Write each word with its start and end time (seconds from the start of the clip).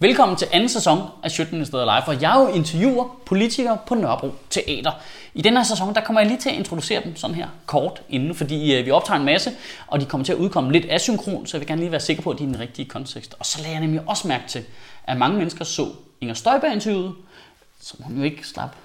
Velkommen 0.00 0.36
til 0.36 0.48
anden 0.52 0.68
sæson 0.68 0.98
af 1.22 1.30
Sjøtministeriet 1.30 1.86
Live, 1.86 2.04
hvor 2.04 2.12
jeg 2.12 2.34
jo 2.38 2.54
interviewer 2.54 3.20
politikere 3.26 3.78
på 3.86 3.94
Nørrebro 3.94 4.30
Teater. 4.50 4.92
I 5.34 5.42
den 5.42 5.56
her 5.56 5.62
sæson, 5.62 5.94
der 5.94 6.00
kommer 6.00 6.20
jeg 6.20 6.28
lige 6.28 6.40
til 6.40 6.48
at 6.50 6.54
introducere 6.54 7.02
dem 7.04 7.16
sådan 7.16 7.36
her 7.36 7.48
kort 7.66 8.02
inden, 8.08 8.34
fordi 8.34 8.74
øh, 8.74 8.86
vi 8.86 8.90
optager 8.90 9.18
en 9.18 9.24
masse, 9.24 9.50
og 9.86 10.00
de 10.00 10.04
kommer 10.04 10.24
til 10.24 10.32
at 10.32 10.38
udkomme 10.38 10.72
lidt 10.72 10.86
asynkron, 10.88 11.46
så 11.46 11.56
jeg 11.56 11.60
vil 11.60 11.68
gerne 11.68 11.80
lige 11.80 11.90
være 11.90 12.00
sikker 12.00 12.22
på, 12.22 12.30
at 12.30 12.38
de 12.38 12.44
er 12.44 12.48
i 12.48 12.52
den 12.52 12.60
rigtige 12.60 12.88
kontekst. 12.88 13.34
Og 13.38 13.46
så 13.46 13.58
lagde 13.58 13.72
jeg 13.72 13.80
nemlig 13.80 14.02
også 14.06 14.28
mærke 14.28 14.44
til, 14.48 14.64
at 15.04 15.16
mange 15.16 15.38
mennesker 15.38 15.64
så 15.64 15.88
Inger 16.20 16.34
Støjberg 16.34 16.72
interviewet, 16.72 17.14
som 17.80 18.02
hun 18.02 18.16
jo 18.16 18.22
ikke 18.22 18.46
slap 18.46 18.76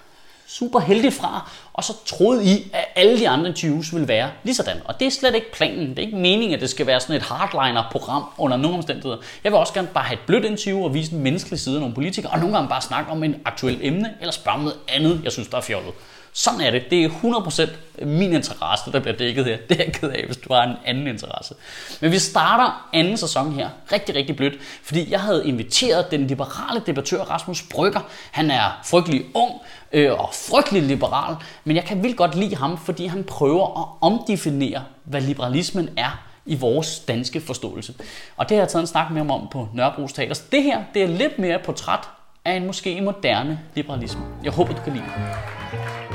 super 0.47 0.79
heldigt 0.79 1.13
fra, 1.13 1.51
og 1.73 1.83
så 1.83 1.93
troede 2.05 2.45
I, 2.45 2.71
at 2.73 2.85
alle 2.95 3.19
de 3.19 3.29
andre 3.29 3.49
interviews 3.49 3.93
ville 3.93 4.07
være 4.07 4.31
lige 4.43 4.55
sådan. 4.55 4.77
Og 4.85 4.99
det 4.99 5.05
er 5.05 5.11
slet 5.11 5.35
ikke 5.35 5.51
planen. 5.51 5.89
Det 5.89 5.99
er 5.99 6.03
ikke 6.03 6.17
meningen, 6.17 6.53
at 6.53 6.61
det 6.61 6.69
skal 6.69 6.87
være 6.87 6.99
sådan 6.99 7.15
et 7.15 7.21
hardliner-program 7.21 8.23
under 8.37 8.57
nogle 8.57 8.77
omstændigheder. 8.77 9.17
Jeg 9.43 9.51
vil 9.51 9.59
også 9.59 9.73
gerne 9.73 9.87
bare 9.87 10.03
have 10.03 10.13
et 10.13 10.25
blødt 10.27 10.45
interview 10.45 10.83
og 10.83 10.93
vise 10.93 11.11
den 11.11 11.19
menneskelige 11.19 11.59
side 11.59 11.75
af 11.75 11.81
nogle 11.81 11.95
politikere, 11.95 12.31
og 12.31 12.39
nogle 12.39 12.55
gange 12.55 12.69
bare 12.69 12.81
snakke 12.81 13.11
om 13.11 13.23
en 13.23 13.35
aktuel 13.45 13.79
emne, 13.81 14.13
eller 14.19 14.31
spørge 14.31 14.57
om 14.57 14.63
noget 14.63 14.79
andet, 14.87 15.21
jeg 15.23 15.31
synes, 15.31 15.47
der 15.47 15.57
er 15.57 15.61
fjollet. 15.61 15.93
Sådan 16.33 16.61
er 16.61 16.71
det. 16.71 16.83
Det 16.89 17.03
er 17.03 17.09
100% 17.09 18.05
min 18.05 18.33
interesse, 18.33 18.91
der 18.91 18.99
bliver 18.99 19.17
dækket 19.17 19.45
her. 19.45 19.57
Det 19.69 19.79
er 19.79 19.83
jeg 19.83 19.93
ked 19.93 20.09
af, 20.09 20.25
hvis 20.25 20.37
du 20.37 20.53
har 20.53 20.63
en 20.63 20.75
anden 20.85 21.07
interesse. 21.07 21.55
Men 22.01 22.11
vi 22.11 22.19
starter 22.19 22.89
anden 22.93 23.17
sæson 23.17 23.53
her. 23.53 23.69
Rigtig, 23.91 24.15
rigtig 24.15 24.35
blødt. 24.35 24.53
Fordi 24.83 25.11
jeg 25.11 25.19
havde 25.19 25.47
inviteret 25.47 26.11
den 26.11 26.27
liberale 26.27 26.81
debattør 26.85 27.23
Rasmus 27.23 27.61
Brygger. 27.61 27.99
Han 28.31 28.51
er 28.51 28.81
frygtelig 28.85 29.25
ung 29.33 29.51
øh, 29.91 30.19
og 30.19 30.29
frygtelig 30.33 30.83
liberal. 30.83 31.35
Men 31.63 31.75
jeg 31.75 31.85
kan 31.85 32.03
vildt 32.03 32.17
godt 32.17 32.35
lide 32.35 32.55
ham, 32.55 32.77
fordi 32.77 33.05
han 33.05 33.23
prøver 33.23 33.81
at 33.81 33.87
omdefinere, 34.01 34.83
hvad 35.03 35.21
liberalismen 35.21 35.89
er 35.97 36.23
i 36.45 36.55
vores 36.55 36.99
danske 36.99 37.41
forståelse. 37.41 37.93
Og 38.37 38.49
det 38.49 38.57
har 38.57 38.61
jeg 38.61 38.69
taget 38.69 38.83
en 38.83 38.87
snak 38.87 39.11
med 39.11 39.17
ham 39.17 39.31
om 39.31 39.47
på 39.51 39.67
Nørrebro 39.73 40.07
Teater. 40.07 40.33
Så 40.33 40.43
det 40.51 40.63
her, 40.63 40.83
det 40.93 41.03
er 41.03 41.07
lidt 41.07 41.39
mere 41.39 41.59
portræt 41.59 42.09
af 42.45 42.53
en 42.53 42.65
måske 42.65 43.01
moderne 43.01 43.59
liberalisme. 43.75 44.21
Jeg 44.43 44.51
håber, 44.51 44.73
du 44.73 44.81
kan 44.81 44.93
lide 44.93 45.05
det. 45.05 46.12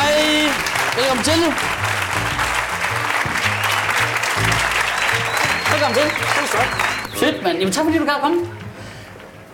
Hej, 0.00 0.48
velkommen 0.96 1.24
til. 1.24 1.40
Velkommen 5.72 5.94
til. 5.98 6.06
Fedt, 7.18 7.42
mand. 7.42 7.58
Jamen 7.58 7.72
tak 7.72 7.84
fordi 7.84 7.98
du 7.98 8.04
kan 8.04 8.14
komme. 8.22 8.36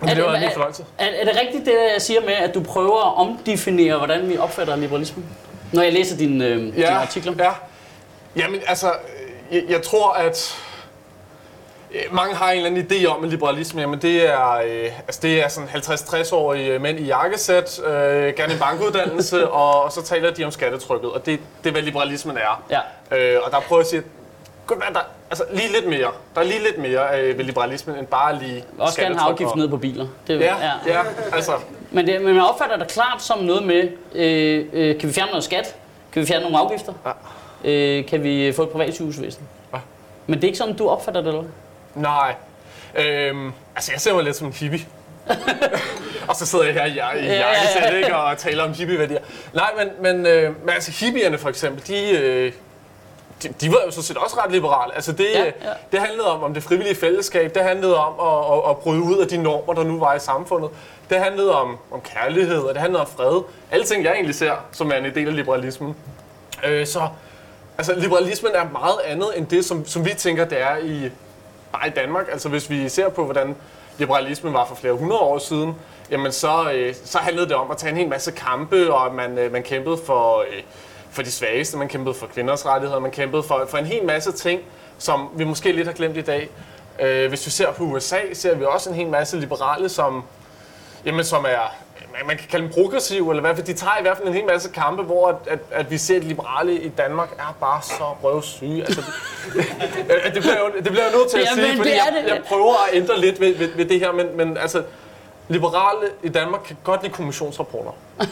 Men 0.01 0.09
det 0.15 0.23
var 0.23 0.39
lige 0.39 0.51
for 0.53 0.59
lang 0.61 0.73
tid. 0.73 0.83
Er, 0.97 1.05
er, 1.05 1.25
det 1.25 1.39
rigtigt, 1.41 1.65
det 1.65 1.73
jeg 1.93 2.01
siger 2.01 2.21
med, 2.21 2.33
at 2.33 2.53
du 2.53 2.63
prøver 2.63 2.97
at 3.11 3.17
omdefinere, 3.27 3.97
hvordan 3.97 4.29
vi 4.29 4.37
opfatter 4.37 4.75
liberalismen? 4.75 5.25
Når 5.73 5.81
jeg 5.81 5.93
læser 5.93 6.17
dine, 6.17 6.45
øh, 6.45 6.57
dine 6.59 6.73
Ja, 6.77 6.97
artikler. 7.01 7.33
ja. 7.39 7.51
Jamen 8.35 8.59
altså, 8.67 8.93
jeg, 9.51 9.63
jeg 9.69 9.81
tror, 9.81 10.11
at 10.13 10.57
mange 12.11 12.35
har 12.35 12.51
en 12.51 12.57
eller 12.57 12.69
anden 12.69 12.87
idé 12.91 13.05
om, 13.05 13.23
at 13.23 13.29
liberalisme, 13.29 13.81
jamen 13.81 14.01
det 14.01 14.29
er, 14.29 14.53
øh, 14.53 14.99
altså 14.99 15.19
det 15.21 15.43
er 15.43 15.47
sådan 15.47 15.69
50-60-årige 15.69 16.79
mænd 16.79 16.99
i 16.99 17.03
jakkesæt, 17.03 17.79
øh, 17.79 18.33
gerne 18.35 18.53
en 18.53 18.59
bankuddannelse, 18.59 19.49
og, 19.61 19.83
og 19.83 19.91
så 19.91 20.03
taler 20.03 20.31
de 20.31 20.43
om 20.43 20.51
skattetrykket, 20.51 21.11
og 21.11 21.25
det, 21.25 21.39
det 21.63 21.69
er, 21.69 21.73
hvad 21.73 21.81
liberalismen 21.81 22.37
er. 22.37 22.63
Ja. 22.69 22.79
Øh, 23.17 23.39
og 23.43 23.51
der 23.51 23.59
prøver 23.59 23.79
jeg 23.79 23.85
at 23.85 23.89
sige, 23.89 24.03
være, 24.69 24.93
der, 24.93 24.99
altså 25.29 25.43
lige 25.53 25.71
lidt 25.71 25.87
mere, 25.87 26.11
der 26.35 26.41
er 26.41 26.45
lige 26.45 26.63
lidt 26.63 26.77
mere 26.77 27.21
øh, 27.21 27.37
ved 27.37 27.45
liberalismen, 27.45 27.95
end 27.95 28.07
bare 28.07 28.39
lige 28.39 28.63
Også 28.79 29.01
gerne 29.01 29.19
have 29.19 29.31
afgift 29.31 29.55
ned 29.55 29.69
på 29.69 29.77
biler. 29.77 30.07
Det, 30.27 30.39
Ja, 30.39 30.55
ja, 30.87 31.01
altså, 31.33 31.51
Men, 31.91 32.07
det, 32.07 32.21
men 32.21 32.35
man 32.35 32.43
opfatter 32.43 32.77
det 32.77 32.87
klart 32.87 33.23
som 33.23 33.39
noget 33.39 33.63
med, 33.63 33.89
øh, 34.15 34.65
øh, 34.73 34.99
kan 34.99 35.09
vi 35.09 35.13
fjerne 35.13 35.29
noget 35.29 35.43
skat? 35.43 35.75
Kan 36.11 36.21
vi 36.21 36.27
fjerne 36.27 36.43
nogle 36.43 36.57
afgifter? 36.57 36.93
Ja. 37.05 37.11
Øh, 37.71 38.05
kan 38.05 38.23
vi 38.23 38.53
få 38.55 38.63
et 38.63 38.69
privat 38.69 38.93
sygehusvæsen? 38.93 39.47
Ja. 39.73 39.79
Men 40.27 40.35
det 40.35 40.43
er 40.43 40.47
ikke 40.47 40.57
sådan, 40.57 40.75
du 40.75 40.89
opfatter 40.89 41.21
det, 41.21 41.27
eller? 41.27 41.43
Nej. 41.97 42.35
Øhm, 42.95 43.51
altså, 43.75 43.91
jeg 43.91 44.01
ser 44.01 44.13
mig 44.13 44.23
lidt 44.23 44.35
som 44.35 44.47
en 44.47 44.53
hippie. 44.53 44.85
og 46.29 46.35
så 46.35 46.45
sidder 46.45 46.65
jeg 46.65 46.73
her 46.73 46.85
i, 46.85 47.19
i 47.19 47.25
ja, 47.25 47.49
jakkesæt, 47.49 47.83
ja. 47.83 47.97
ikke, 47.97 48.15
og 48.15 48.37
taler 48.37 48.63
om 48.63 48.73
hippieværdier. 48.73 49.19
Nej, 49.53 49.71
men, 49.77 49.89
men, 50.01 50.25
øh, 50.25 50.65
men 50.65 50.69
altså, 50.69 50.91
hippierne 50.91 51.37
for 51.37 51.49
eksempel, 51.49 51.87
de, 51.87 52.09
øh, 52.09 52.53
de, 53.43 53.49
de 53.61 53.71
var 53.71 53.77
jo 53.85 53.91
så 53.91 54.01
set 54.01 54.17
også 54.17 54.39
ret 54.43 54.51
liberale. 54.51 54.95
Altså, 54.95 55.11
det, 55.11 55.25
Ja, 55.33 55.39
ja. 55.39 55.45
ja. 55.45 55.73
det 55.91 55.99
handlede 55.99 56.31
om, 56.31 56.43
om 56.43 56.53
det 56.53 56.63
frivillige 56.63 56.95
fællesskab, 56.95 57.55
det 57.55 57.63
handlede 57.63 57.97
om 57.97 58.13
at, 58.19 58.57
at, 58.57 58.69
at 58.69 58.77
bryde 58.77 59.01
ud 59.01 59.17
af 59.17 59.27
de 59.27 59.37
normer, 59.37 59.73
der 59.73 59.83
nu 59.83 59.99
var 59.99 60.13
i 60.15 60.19
samfundet. 60.19 60.69
Det 61.09 61.17
handlede 61.17 61.55
om, 61.55 61.77
om 61.91 62.01
kærlighed, 62.01 62.59
og 62.59 62.73
det 62.73 62.81
handlede 62.81 63.01
om 63.01 63.07
fred. 63.07 63.41
Alle 63.71 63.85
ting, 63.85 64.03
jeg 64.03 64.13
egentlig 64.13 64.35
ser, 64.35 64.53
som 64.71 64.91
er 64.91 64.95
en 64.95 65.15
del 65.15 65.27
af 65.27 65.35
liberalismen. 65.35 65.95
Øh, 66.65 66.87
så 66.87 67.07
altså, 67.77 67.93
liberalismen 67.95 68.51
er 68.55 68.63
meget 68.71 68.99
andet 69.05 69.27
end 69.35 69.47
det, 69.47 69.65
som, 69.65 69.85
som 69.85 70.05
vi 70.05 70.13
tænker, 70.17 70.45
det 70.45 70.61
er 70.61 70.77
i, 70.77 71.09
bare 71.71 71.87
i 71.87 71.91
Danmark. 71.91 72.27
Altså 72.31 72.49
hvis 72.49 72.69
vi 72.69 72.89
ser 72.89 73.09
på, 73.09 73.25
hvordan 73.25 73.55
liberalismen 73.97 74.53
var 74.53 74.65
for 74.65 74.75
flere 74.75 74.93
hundrede 74.93 75.21
år 75.21 75.37
siden, 75.37 75.75
jamen 76.11 76.31
så, 76.31 76.71
øh, 76.71 76.95
så 77.05 77.17
handlede 77.17 77.47
det 77.47 77.55
om 77.55 77.71
at 77.71 77.77
tage 77.77 77.91
en 77.91 77.97
hel 77.97 78.07
masse 78.07 78.31
kampe, 78.31 78.93
og 78.93 79.05
at 79.05 79.13
man, 79.13 79.37
øh, 79.37 79.51
man 79.51 79.63
kæmpede 79.63 79.97
for, 80.05 80.39
øh, 80.39 80.63
for 81.09 81.21
de 81.21 81.31
svageste, 81.31 81.77
man 81.77 81.87
kæmpede 81.87 82.15
for 82.15 82.27
kvinders 82.27 82.65
rettigheder, 82.65 82.99
man 82.99 83.11
kæmpede 83.11 83.43
for, 83.43 83.65
for 83.69 83.77
en 83.77 83.85
hel 83.85 84.05
masse 84.05 84.31
ting, 84.31 84.61
som 84.97 85.29
vi 85.35 85.43
måske 85.43 85.71
lidt 85.71 85.87
har 85.87 85.93
glemt 85.93 86.17
i 86.17 86.21
dag. 86.21 86.49
Øh, 86.99 87.29
hvis 87.29 87.45
vi 87.45 87.51
ser 87.51 87.71
på 87.71 87.83
USA, 87.83 88.19
ser 88.33 88.55
vi 88.55 88.65
også 88.65 88.89
en 88.89 88.95
hel 88.95 89.07
masse 89.07 89.39
liberale, 89.39 89.89
som, 89.89 90.23
jamen, 91.05 91.25
som 91.25 91.45
er, 91.45 91.75
man- 92.25 92.37
kan 92.37 92.47
kalde 92.51 92.63
dem 92.65 92.73
progressive, 92.73 93.29
eller 93.31 93.41
hvad, 93.41 93.55
for 93.55 93.61
de 93.63 93.73
tager 93.73 93.97
i 93.99 94.01
hvert 94.01 94.17
fald 94.17 94.27
en 94.27 94.33
hel 94.33 94.45
masse 94.45 94.69
kampe, 94.69 95.03
hvor 95.03 95.27
at, 95.27 95.35
at, 95.47 95.59
at 95.71 95.91
vi 95.91 95.97
ser, 95.97 96.15
at 96.15 96.23
liberale 96.23 96.73
i 96.81 96.89
Danmark 96.89 97.31
er 97.39 97.55
bare 97.59 97.81
så 97.81 98.03
røvsyge. 98.23 98.83
Altså, 98.85 99.01
det, 99.53 99.65
det, 100.33 100.41
bliver 100.41 100.57
jo, 100.59 100.71
det 100.75 100.83
bliver 100.83 101.03
jeg 101.03 101.11
nødt 101.17 101.29
til 101.29 101.37
at 101.37 101.43
Ja, 101.43 101.53
sige, 101.53 101.77
fordi 101.77 101.89
det 101.89 101.95
jeg, 101.95 102.23
jeg 102.27 102.41
prøver 102.47 102.73
at 102.73 102.95
ændre 102.95 103.19
lidt 103.19 103.39
ved, 103.39 103.55
ved, 103.55 103.67
ved 103.75 103.85
det 103.85 103.99
her, 103.99 104.11
men, 104.11 104.37
men 104.37 104.57
altså, 104.57 104.83
liberale 105.47 106.07
i 106.23 106.29
Danmark 106.29 106.61
kan 106.67 106.77
godt 106.83 107.03
lide 107.03 107.13
kommissionsrapporter. 107.13 107.91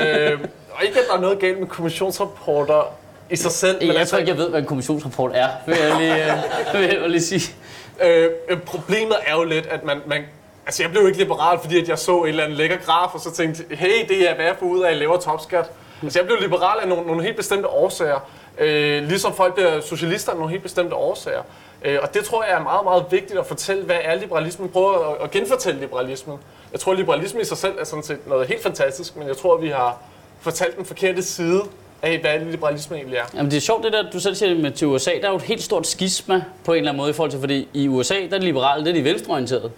øh, 0.00 0.40
og 0.72 0.84
ikke, 0.84 0.98
at 1.00 1.04
der 1.10 1.16
er 1.16 1.20
noget 1.20 1.38
galt 1.38 1.60
med 1.60 1.68
kommissionsrapporter 1.68 2.94
i 3.30 3.36
sig 3.36 3.50
selv, 3.52 3.78
men 3.78 3.88
Jeg 3.88 3.96
altså, 3.96 4.10
tror 4.12 4.18
ikke, 4.18 4.30
jeg 4.30 4.38
ved, 4.38 4.48
hvad 4.50 4.60
en 4.60 4.66
kommissionsrapport 4.66 5.30
er, 5.34 5.48
vil 5.66 5.76
jeg 5.78 5.96
lige, 5.98 6.32
øh, 6.74 6.80
vil 6.80 6.98
jeg 7.00 7.10
lige 7.10 7.22
sige. 7.22 7.54
Øh, 8.02 8.30
øh, 8.48 8.60
problemet 8.60 9.16
er 9.26 9.34
jo 9.34 9.44
lidt, 9.44 9.66
at 9.66 9.84
man, 9.84 10.00
man... 10.06 10.24
Altså, 10.66 10.82
jeg 10.82 10.90
blev 10.90 11.06
ikke 11.06 11.18
liberal, 11.18 11.58
fordi 11.60 11.80
at 11.80 11.88
jeg 11.88 11.98
så 11.98 12.22
en 12.22 12.28
eller 12.28 12.44
anden 12.44 12.56
lækker 12.58 12.76
graf, 12.76 13.14
og 13.14 13.20
så 13.20 13.32
tænkte, 13.32 13.64
hey, 13.70 14.08
det 14.08 14.30
er 14.30 14.34
hvad 14.34 14.44
jeg 14.44 14.56
får 14.58 14.66
ud 14.66 14.80
af, 14.80 14.84
at 14.84 14.90
jeg 14.90 14.98
laver 14.98 15.16
topskat. 15.16 15.70
Altså, 16.02 16.18
jeg 16.18 16.26
blev 16.26 16.38
liberal 16.40 16.80
af 16.82 16.88
nogle, 16.88 17.06
nogle 17.06 17.22
helt 17.22 17.36
bestemte 17.36 17.68
årsager. 17.68 18.30
Øh, 18.58 19.08
ligesom 19.08 19.34
folk 19.34 19.54
bliver 19.54 19.80
socialister 19.80 20.30
af 20.32 20.36
nogle 20.36 20.50
helt 20.50 20.62
bestemte 20.62 20.94
årsager. 20.94 21.42
Øh, 21.84 21.98
og 22.02 22.14
det 22.14 22.24
tror 22.24 22.44
jeg 22.44 22.52
er 22.52 22.62
meget, 22.62 22.84
meget 22.84 23.04
vigtigt 23.10 23.38
at 23.38 23.46
fortælle, 23.46 23.84
hvad 23.84 23.96
er 24.02 24.14
liberalismen. 24.14 24.68
Prøve 24.68 24.94
at, 24.96 25.16
at 25.22 25.30
genfortælle 25.30 25.80
liberalismen. 25.80 26.38
Jeg 26.72 26.80
tror, 26.80 26.92
at 26.92 26.98
liberalismen 26.98 27.42
i 27.42 27.44
sig 27.44 27.56
selv 27.56 27.74
er 27.78 27.84
sådan 27.84 28.02
set 28.02 28.26
noget 28.28 28.46
helt 28.46 28.62
fantastisk, 28.62 29.16
men 29.16 29.28
jeg 29.28 29.36
tror, 29.36 29.56
at 29.56 29.62
vi 29.62 29.68
har 29.68 29.98
fortalt 30.40 30.76
den 30.76 30.84
forkerte 30.84 31.22
side 31.22 31.62
af, 32.02 32.18
hvad 32.18 32.38
liberalisme 32.38 32.96
egentlig 32.96 33.16
er. 33.16 33.24
Jamen 33.34 33.50
det 33.50 33.56
er 33.56 33.60
sjovt 33.60 33.84
det 33.84 33.92
der, 33.92 34.10
du 34.10 34.20
selv 34.20 34.34
siger 34.34 34.54
med 34.54 34.70
til 34.70 34.86
USA, 34.86 35.10
der 35.20 35.26
er 35.26 35.30
jo 35.30 35.36
et 35.36 35.42
helt 35.42 35.62
stort 35.62 35.86
skisma 35.86 36.42
på 36.64 36.72
en 36.72 36.78
eller 36.78 36.90
anden 36.90 37.00
måde 37.00 37.10
i 37.10 37.12
forhold 37.12 37.30
til, 37.30 37.40
fordi 37.40 37.68
i 37.74 37.88
USA, 37.88 38.14
der 38.14 38.34
er 38.34 38.38
de 38.38 38.44
liberale, 38.44 38.84
det 38.84 38.90
er 38.90 38.94
de 38.94 39.04
venstreorienterede. 39.04 39.70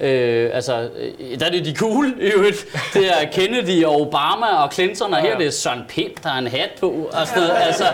Øh, 0.00 0.50
altså, 0.52 0.90
øh, 1.18 1.40
der 1.40 1.46
er 1.46 1.50
det 1.50 1.64
de 1.64 1.74
cool 1.76 2.14
i 2.20 2.24
øvrigt. 2.24 2.66
Det 2.94 3.06
er 3.08 3.26
Kennedy 3.32 3.84
og 3.84 4.00
Obama 4.00 4.46
og 4.46 4.72
Clinton, 4.72 5.14
og 5.14 5.20
her 5.20 5.34
er 5.34 5.38
det 5.38 5.54
Søren 5.54 5.82
Pind, 5.88 6.10
der 6.22 6.28
har 6.28 6.38
en 6.38 6.46
hat 6.46 6.70
på. 6.80 7.10
Og 7.12 7.26
sådan 7.26 7.42
noget. 7.42 7.54
Altså, 7.62 7.84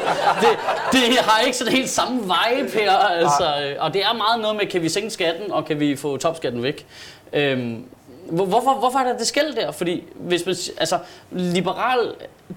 det, 0.40 0.48
det 0.92 1.00
har 1.18 1.40
ikke 1.40 1.56
sådan 1.56 1.72
helt 1.72 1.90
samme 1.90 2.20
vibe 2.22 2.70
her. 2.78 2.92
Altså, 2.92 3.74
og 3.78 3.94
det 3.94 4.02
er 4.04 4.12
meget 4.14 4.40
noget 4.40 4.56
med, 4.56 4.66
kan 4.66 4.82
vi 4.82 4.88
sænke 4.88 5.10
skatten, 5.10 5.52
og 5.52 5.64
kan 5.64 5.80
vi 5.80 5.96
få 5.96 6.16
topskatten 6.16 6.62
væk. 6.62 6.86
Øhm, 7.32 7.84
hvor- 8.30 8.44
Hvorfor, 8.44 8.74
hvorfor 8.74 8.98
er 8.98 9.04
der 9.04 9.18
det 9.18 9.26
skæld 9.26 9.54
der? 9.56 9.70
Fordi 9.72 10.04
hvis 10.14 10.46
man, 10.46 10.54
altså, 10.78 10.98
liberal, 11.30 11.98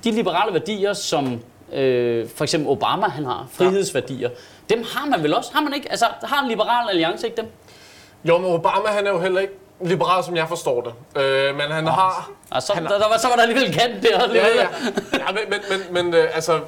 de 0.03 0.11
liberale 0.11 0.53
værdier, 0.53 0.93
som 0.93 1.39
øh, 1.73 2.27
for 2.35 2.43
eksempel 2.43 2.69
Obama 2.69 3.07
han 3.07 3.25
har, 3.25 3.47
frihedsværdier, 3.51 4.29
dem 4.69 4.83
har 4.95 5.05
man 5.05 5.23
vel 5.23 5.33
også? 5.33 5.49
Har 5.53 5.61
man 5.61 5.73
ikke? 5.73 5.87
Altså, 5.91 6.05
har 6.23 6.41
en 6.43 6.49
liberal 6.49 6.89
alliance 6.89 7.27
ikke 7.27 7.37
dem? 7.37 7.45
Jo, 8.23 8.37
men 8.37 8.51
Obama 8.53 8.87
han 8.87 9.07
er 9.07 9.11
jo 9.11 9.19
heller 9.19 9.41
ikke 9.41 9.53
liberal, 9.81 10.23
som 10.23 10.35
jeg 10.35 10.47
forstår 10.47 10.81
det. 10.81 11.21
Øh, 11.21 11.55
men 11.55 11.71
han 11.71 11.87
har... 11.87 12.31
Altså, 12.51 12.73
Han 12.73 12.83
der, 12.83 12.97
der, 12.97 13.09
var, 13.09 13.17
så 13.17 13.27
var 13.27 13.35
der 13.35 13.41
alligevel 13.41 13.73
kant 13.73 14.03
der. 14.03 14.33
Ja, 14.33 14.47
ja. 14.47 14.67
ja 15.13 15.31
men, 15.31 15.43
men, 15.49 15.59
men, 15.69 15.93
men 16.03 16.13
øh, 16.13 16.35
altså, 16.35 16.59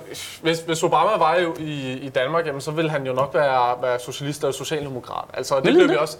hvis, 0.41 0.59
hvis 0.59 0.83
Obama 0.83 1.17
var 1.17 1.35
jo 1.35 1.55
i, 1.59 1.91
i 1.91 2.09
Danmark, 2.09 2.45
jamen, 2.47 2.61
så 2.61 2.71
ville 2.71 2.91
han 2.91 3.05
jo 3.05 3.13
nok 3.13 3.33
være, 3.33 3.81
være 3.81 3.99
socialist 3.99 4.43
og 4.43 4.53
socialdemokrat. 4.53 5.25
Altså, 5.33 5.59
det 5.59 5.73
han 5.75 5.89
vi 5.89 5.95
også... 5.95 6.17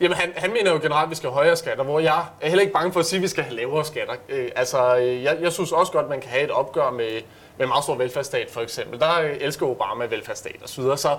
Jamen, 0.00 0.16
han, 0.16 0.32
han 0.36 0.52
mener 0.52 0.72
jo 0.72 0.78
generelt, 0.82 1.04
at 1.04 1.10
vi 1.10 1.14
skal 1.14 1.30
have 1.30 1.34
højere 1.34 1.56
skatter, 1.56 1.84
hvor 1.84 2.00
jeg 2.00 2.24
er 2.40 2.48
heller 2.48 2.60
ikke 2.60 2.72
bange 2.72 2.92
for 2.92 3.00
at 3.00 3.06
sige, 3.06 3.16
at 3.16 3.22
vi 3.22 3.28
skal 3.28 3.44
have 3.44 3.56
lavere 3.56 3.84
skatter. 3.84 4.14
Øh, 4.28 4.48
altså, 4.56 4.96
øh, 4.96 5.22
jeg, 5.22 5.36
jeg 5.40 5.52
synes 5.52 5.72
også 5.72 5.92
godt, 5.92 6.04
at 6.04 6.10
man 6.10 6.20
kan 6.20 6.30
have 6.30 6.44
et 6.44 6.50
opgør 6.50 6.90
med, 6.90 7.10
med 7.56 7.66
en 7.66 7.68
meget 7.68 7.84
stor 7.84 7.94
velfærdsstat, 7.94 8.50
for 8.50 8.60
eksempel. 8.60 9.00
Der 9.00 9.20
øh, 9.20 9.36
elsker 9.40 9.66
Obama 9.66 10.04
velfærdsstat 10.04 10.56
og 10.62 10.68
så 10.68 10.80
videre. 10.80 10.96
Så, 10.96 11.16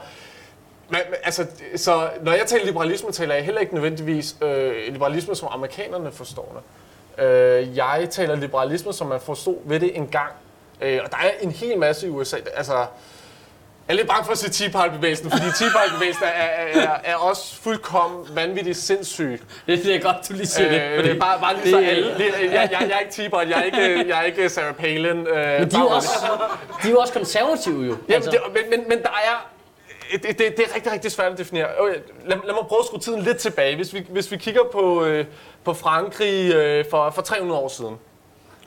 men, 0.92 1.00
men, 1.10 1.16
altså, 1.24 1.46
så 1.76 2.10
når 2.22 2.32
jeg 2.32 2.46
taler 2.48 2.66
liberalisme, 2.66 3.12
taler 3.12 3.36
jeg 3.36 3.44
heller 3.46 3.62
ikke 3.62 3.74
nødvendigvis 3.74 4.36
øh, 4.42 4.74
liberalisme, 4.94 5.36
som 5.36 5.48
amerikanerne 5.52 6.12
forstår 6.12 6.62
det. 7.18 7.24
Øh, 7.26 7.78
jeg 7.78 8.08
taler 8.12 8.36
liberalisme, 8.36 8.94
som 8.94 9.08
man 9.08 9.20
forstod 9.22 9.56
ved 9.66 9.80
det 9.80 9.98
en 9.98 10.08
gang. 10.08 10.32
Øh, 10.82 11.00
og 11.06 11.12
der 11.12 11.18
er 11.18 11.30
en 11.42 11.52
hel 11.52 11.78
masse 11.78 12.08
i 12.08 12.10
USA. 12.10 12.38
Altså, 12.56 12.86
er 13.88 13.94
lidt 13.94 14.08
bange 14.08 14.26
for 14.26 14.32
at 14.32 14.38
sige 14.38 14.50
Tea 14.52 14.72
Party-bevægelsen, 14.72 15.32
fordi 15.32 15.44
Tea 15.58 15.70
Party-bevægelsen 15.76 16.24
er, 16.24 16.28
er, 16.28 16.82
er, 16.82 16.98
er 17.04 17.16
også 17.16 17.56
fuldkommen 17.62 18.26
vanvittigt 18.36 18.78
sindssyg. 18.78 19.42
Det, 19.68 19.84
det 19.84 19.96
er 19.96 20.00
godt, 20.00 20.16
du 20.30 20.34
lige 20.34 20.46
siger 20.48 20.70
det. 20.70 20.82
Øh, 20.82 20.96
fordi 20.96 21.10
det 21.10 21.16
er 21.16 21.20
bare, 21.20 21.40
bare 21.40 21.54
lige 21.54 21.64
det- 21.64 21.72
så 21.72 21.90
alle. 21.90 22.18
Lige, 22.18 22.34
jeg, 22.42 22.52
jeg, 22.52 22.70
jeg 22.72 22.92
er 22.96 23.00
ikke 23.00 23.12
Tea 23.12 23.30
Party, 23.30 23.50
jeg 23.50 23.60
er 23.60 23.64
ikke, 23.64 24.10
jeg 24.10 24.20
er 24.20 24.24
ikke 24.24 24.50
Sarah 24.50 24.74
Palin. 24.76 25.06
Øh, 25.06 25.60
Men 25.60 25.72
de 25.72 25.76
er 25.76 25.80
jo 25.80 25.88
også, 25.88 26.10
de 26.84 26.88
er 26.88 26.92
jo 26.92 26.98
også 27.00 27.14
konservative 27.14 27.86
jo. 27.86 27.98
Jamen, 28.10 28.28
det, 28.28 28.40
men, 28.54 28.64
men, 28.80 28.90
men 28.90 29.02
der 29.02 29.10
er... 29.10 29.48
Det, 30.12 30.24
det, 30.24 30.38
det 30.38 30.60
er 30.60 30.76
rigtig, 30.76 30.92
rigtig 30.92 31.12
svært 31.12 31.32
at 31.32 31.38
definere. 31.38 31.68
Okay, 31.80 31.94
lad, 32.26 32.38
lad 32.46 32.54
mig 32.54 32.64
prøve 32.68 32.80
at 32.80 32.86
skrue 32.86 33.00
tiden 33.00 33.22
lidt 33.22 33.38
tilbage. 33.38 33.76
Hvis 33.76 33.94
vi, 33.94 34.06
hvis 34.10 34.32
vi 34.32 34.38
kigger 34.38 34.62
på, 34.72 35.06
øh, 35.06 35.26
på 35.64 35.74
Frankrig 35.74 36.54
øh, 36.54 36.86
for, 36.90 37.10
for 37.10 37.22
300 37.22 37.62
år 37.62 37.68
siden, 37.68 37.98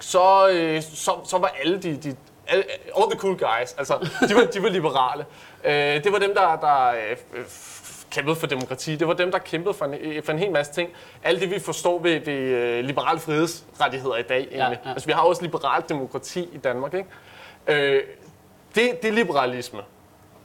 så, 0.00 0.48
øh, 0.48 0.82
så, 0.82 1.12
så 1.24 1.38
var 1.38 1.54
alle 1.62 1.78
de, 1.78 1.96
de 1.96 2.16
alle, 2.46 2.64
all 2.96 3.10
the 3.10 3.18
cool 3.20 3.36
guys, 3.38 3.72
altså, 3.78 4.08
de 4.28 4.34
var, 4.34 4.44
de 4.44 4.62
var 4.62 4.68
liberale. 4.68 5.26
Øh, 5.64 6.04
det 6.04 6.12
var 6.12 6.18
dem, 6.18 6.34
der, 6.34 6.56
der 6.56 6.88
øh, 6.88 7.44
kæmpede 8.10 8.36
for 8.36 8.46
demokrati. 8.46 8.96
Det 8.96 9.08
var 9.08 9.14
dem, 9.14 9.30
der 9.30 9.38
kæmpede 9.38 9.74
for 9.74 9.84
en, 9.84 9.94
øh, 9.94 10.22
for 10.22 10.32
en 10.32 10.38
hel 10.38 10.50
masse 10.50 10.72
ting. 10.72 10.90
Alt 11.22 11.40
det, 11.40 11.50
vi 11.50 11.58
forstår 11.58 11.98
ved, 11.98 12.20
ved 12.20 12.34
øh, 12.34 12.84
liberale 12.84 13.20
frihedsrettigheder 13.20 14.16
i 14.16 14.22
dag, 14.22 14.38
egentlig. 14.38 14.58
Ja, 14.58 14.70
ja. 14.70 14.92
Altså, 14.92 15.06
vi 15.06 15.12
har 15.12 15.20
også 15.20 15.42
liberalt 15.42 15.88
demokrati 15.88 16.48
i 16.52 16.58
Danmark, 16.58 16.94
ikke? 16.94 17.08
Øh, 17.66 18.02
det, 18.74 19.02
det 19.02 19.08
er 19.08 19.12
liberalisme. 19.12 19.80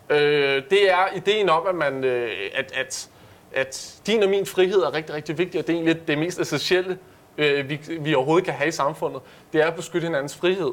Øh, 0.10 0.64
det 0.70 0.92
er 0.92 1.16
ideen 1.16 1.50
om, 1.50 1.68
at, 1.68 1.76
man, 1.76 2.04
øh, 2.04 2.32
at, 2.54 2.72
at, 2.76 3.10
at 3.54 4.02
din 4.08 4.24
og 4.24 4.30
min 4.30 4.46
frihed 4.46 4.82
er 4.82 4.94
rigtig, 4.94 5.16
rigtig 5.16 5.38
vigtig, 5.38 5.60
og 5.60 5.68
det 5.68 5.74
er 5.74 5.78
egentlig 5.78 6.08
det 6.08 6.18
mest 6.18 6.40
essentielle, 6.40 6.98
øh, 7.38 7.70
vi, 7.70 7.80
vi 8.00 8.16
overhovedet 8.16 8.46
kan 8.46 8.54
have 8.54 8.68
i 8.68 8.72
samfundet. 8.72 9.22
Det 9.54 9.62
er 9.62 9.68
at 9.68 9.76
beskytte 9.76 10.06
hinandens 10.06 10.36
frihed, 10.36 10.72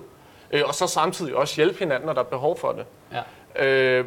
øh, 0.50 0.62
og 0.66 0.74
så 0.74 0.86
samtidig 0.86 1.34
også 1.34 1.56
hjælpe 1.56 1.78
hinanden, 1.78 2.06
når 2.06 2.12
der 2.12 2.20
er 2.20 2.24
behov 2.24 2.58
for 2.58 2.72
det. 2.72 2.86
Ja. 3.56 3.66
Øh, 3.66 4.04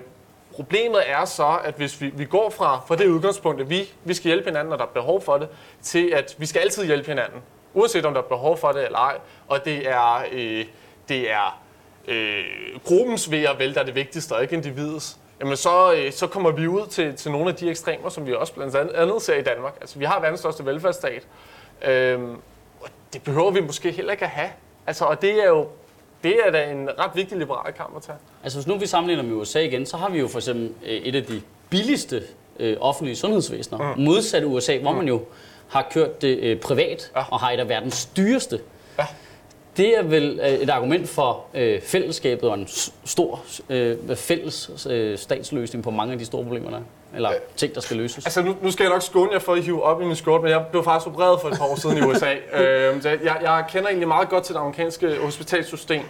problemet 0.52 1.02
er 1.10 1.26
så, 1.26 1.60
at 1.64 1.74
hvis 1.74 2.02
vi, 2.02 2.12
vi 2.16 2.26
går 2.26 2.50
fra, 2.50 2.82
fra 2.88 2.96
det 2.96 3.08
udgangspunkt, 3.08 3.62
at 3.62 3.70
vi, 3.70 3.90
vi 4.04 4.14
skal 4.14 4.28
hjælpe 4.28 4.46
hinanden, 4.46 4.70
når 4.70 4.78
der 4.78 4.84
er 4.84 4.90
behov 4.94 5.22
for 5.22 5.38
det, 5.38 5.48
til 5.82 6.10
at 6.16 6.36
vi 6.38 6.46
skal 6.46 6.60
altid 6.60 6.86
hjælpe 6.86 7.08
hinanden, 7.08 7.42
uanset 7.74 8.06
om 8.06 8.14
der 8.14 8.22
er 8.22 8.28
behov 8.28 8.58
for 8.58 8.72
det 8.72 8.86
eller 8.86 9.00
ej, 9.00 9.18
og 9.48 9.66
det 9.66 9.90
er, 9.90 10.24
øh, 10.32 10.66
det 11.10 11.32
er 11.32 11.62
øh, 12.10 12.44
gruppens 12.84 13.32
ved 13.32 13.44
at 13.44 13.60
vælge, 13.60 13.74
der 13.74 13.80
er 13.80 13.86
det 13.86 13.96
vigtigste, 13.96 14.34
og 14.34 14.42
ikke 14.42 14.56
individets, 14.56 15.18
jamen 15.40 15.58
så, 15.58 15.94
øh, 15.94 16.12
så 16.12 16.28
kommer 16.28 16.52
vi 16.52 16.68
ud 16.68 16.88
til, 16.88 17.16
til 17.16 17.32
nogle 17.32 17.50
af 17.50 17.56
de 17.56 17.70
ekstremer, 17.70 18.10
som 18.10 18.26
vi 18.26 18.34
også 18.34 18.54
blandt 18.54 18.76
andet 18.76 19.22
ser 19.22 19.36
i 19.36 19.42
Danmark. 19.44 19.78
Altså, 19.82 20.00
vi 20.00 20.06
har 20.06 20.20
verdens 20.20 20.40
største 20.40 20.66
velfærdsstat. 20.66 21.28
Øhm, 21.88 22.32
og 22.82 22.90
det 23.14 23.24
behøver 23.24 23.52
vi 23.52 23.62
måske 23.62 23.92
heller 23.92 24.12
ikke 24.12 24.24
at 24.24 24.30
have. 24.30 24.50
Altså, 24.88 25.06
og 25.06 25.22
det 25.22 25.44
er 25.44 25.48
jo 25.48 25.68
det 26.24 26.36
er 26.46 26.52
da 26.52 26.72
en 26.72 26.90
ret 27.00 27.12
vigtig 27.16 27.38
liberal 27.38 27.74
kamp 27.74 27.96
at 27.96 28.02
tage. 28.02 28.18
Altså 28.44 28.58
hvis 28.60 28.68
nu 28.68 28.78
vi 28.78 28.86
sammenligner 28.88 29.24
med 29.24 29.34
USA 29.36 29.60
igen, 29.60 29.86
så 29.86 29.98
har 29.98 30.10
vi 30.10 30.20
jo 30.20 30.28
for 30.28 30.38
eksempel 30.40 30.72
øh, 30.86 30.90
et 30.90 31.16
af 31.16 31.24
de 31.24 31.42
billigste 31.70 32.24
øh, 32.60 32.78
offentlige 32.80 33.16
sundhedsvæsener, 33.16 33.96
mm. 33.96 34.04
modsat 34.04 34.44
USA, 34.44 34.78
hvor 34.78 34.92
man 34.92 35.08
jo 35.08 35.22
har 35.70 35.88
kørt 35.92 36.22
det 36.22 36.40
øh, 36.40 36.60
privat 36.60 37.12
Ja. 37.16 37.24
og 37.32 37.40
har 37.40 37.52
et 37.52 37.60
af 37.60 37.70
verdens 37.70 38.06
dyreste. 38.06 38.60
Det 39.80 39.98
er 39.98 40.04
vel 40.04 40.40
øh, 40.44 40.50
et 40.50 40.70
argument 40.70 41.10
for 41.10 41.46
øh, 41.54 41.82
fællesskabet 41.82 42.50
og 42.50 42.56
en 42.56 42.68
stor 43.06 43.44
øh, 43.70 44.16
fælles 44.16 44.88
øh, 44.90 45.18
statsløsning 45.18 45.84
på 45.84 45.92
mange 45.92 46.14
af 46.14 46.20
de 46.20 46.26
store 46.26 46.44
problemer, 46.44 46.70
der 46.70 46.78
er. 46.78 46.82
Eller 47.16 47.32
ting, 47.56 47.76
der 47.76 47.82
skal 47.82 47.98
løses. 47.98 48.26
Altså, 48.26 48.42
nu, 48.42 48.56
nu 48.62 48.72
skal 48.72 48.84
jeg 48.84 48.92
nok 48.92 49.02
skåne 49.02 49.32
jer 49.34 49.40
for 49.40 49.54
at 49.54 49.64
hive 49.64 49.84
op 49.84 50.02
i 50.02 50.06
min 50.06 50.16
skjorte, 50.16 50.44
men 50.44 50.52
jeg 50.52 50.66
blev 50.72 50.84
faktisk 50.84 51.08
opereret 51.08 51.42
for 51.42 51.50
et 51.50 51.58
par 51.58 51.66
år 51.66 51.76
siden 51.76 51.98
i 51.98 52.02
USA. 52.02 52.36
øhm, 52.60 53.02
så 53.02 53.10
jeg, 53.10 53.38
jeg 53.42 53.66
kender 53.70 53.88
egentlig 53.88 54.08
meget 54.08 54.30
godt 54.30 54.44
til 54.44 54.56
det 54.56 54.60
amerikanske 54.60 55.18
hospitalsystem. 55.18 56.02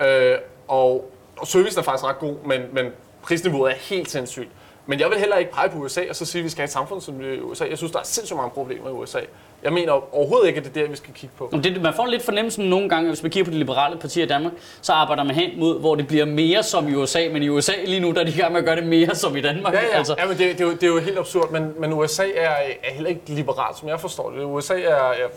Øh, 0.00 0.34
og, 0.68 1.10
og 1.36 1.46
servicen 1.46 1.78
er 1.78 1.82
faktisk 1.82 2.04
ret 2.04 2.18
god, 2.18 2.34
men, 2.44 2.60
men 2.72 2.86
prisniveauet 3.22 3.72
er 3.72 3.76
helt 3.76 4.10
sindssygt. 4.10 4.50
Men 4.86 5.00
jeg 5.00 5.10
vil 5.10 5.18
heller 5.18 5.36
ikke 5.36 5.52
pege 5.52 5.68
på 5.68 5.78
USA 5.78 6.00
og 6.08 6.16
så 6.16 6.24
sige, 6.24 6.40
at 6.40 6.44
vi 6.44 6.48
skal 6.48 6.60
have 6.60 6.64
et 6.64 6.72
samfund 6.72 7.00
som 7.00 7.20
USA. 7.42 7.64
Jeg 7.70 7.78
synes, 7.78 7.92
der 7.92 7.98
er 7.98 8.04
sindssygt 8.04 8.36
mange 8.36 8.50
problemer 8.50 8.88
i 8.88 8.92
USA. 8.92 9.18
Jeg 9.62 9.72
mener 9.72 10.14
overhovedet 10.14 10.48
ikke, 10.48 10.60
at 10.60 10.64
det 10.64 10.76
er 10.76 10.80
der, 10.82 10.90
vi 10.90 10.96
skal 10.96 11.14
kigge 11.14 11.34
på. 11.38 11.48
Om 11.52 11.62
det, 11.62 11.82
man 11.82 11.94
får 11.94 12.06
lidt 12.06 12.22
fornemmelsen 12.22 12.64
nogle 12.64 12.88
gange, 12.88 13.08
hvis 13.08 13.22
man 13.22 13.30
kigger 13.30 13.44
på 13.44 13.50
de 13.50 13.58
liberale 13.58 13.98
partier 13.98 14.24
i 14.24 14.28
Danmark, 14.28 14.52
så 14.82 14.92
arbejder 14.92 15.24
man 15.24 15.34
hen 15.34 15.60
mod, 15.60 15.80
hvor 15.80 15.94
det 15.94 16.06
bliver 16.06 16.24
mere 16.24 16.62
som 16.62 16.88
i 16.88 16.94
USA, 16.94 17.28
men 17.32 17.42
i 17.42 17.48
USA 17.48 17.72
lige 17.84 18.00
nu, 18.00 18.12
der 18.12 18.20
er 18.20 18.24
de 18.24 18.30
i 18.30 18.36
gang 18.36 18.52
med 18.52 18.60
at 18.60 18.64
gøre 18.66 18.76
det 18.76 18.86
mere 18.86 19.14
som 19.14 19.36
i 19.36 19.40
Danmark. 19.40 19.74
Ja, 19.74 19.80
ja. 19.80 19.96
Altså. 19.96 20.14
ja 20.18 20.26
men 20.26 20.38
det, 20.38 20.58
det, 20.58 20.60
er 20.60 20.64
jo, 20.64 20.72
det 20.72 20.82
er 20.82 20.86
jo 20.86 20.98
helt 20.98 21.18
absurd, 21.18 21.50
men, 21.50 21.72
men 21.78 21.92
USA 21.92 22.24
er, 22.34 22.50
er 22.82 22.92
heller 22.92 23.10
ikke 23.10 23.20
liberalt, 23.26 23.78
som 23.78 23.88
jeg 23.88 24.00
forstår 24.00 24.30
det. 24.30 24.44
USA 24.44 24.80
er, 24.80 24.94
er 24.94 25.28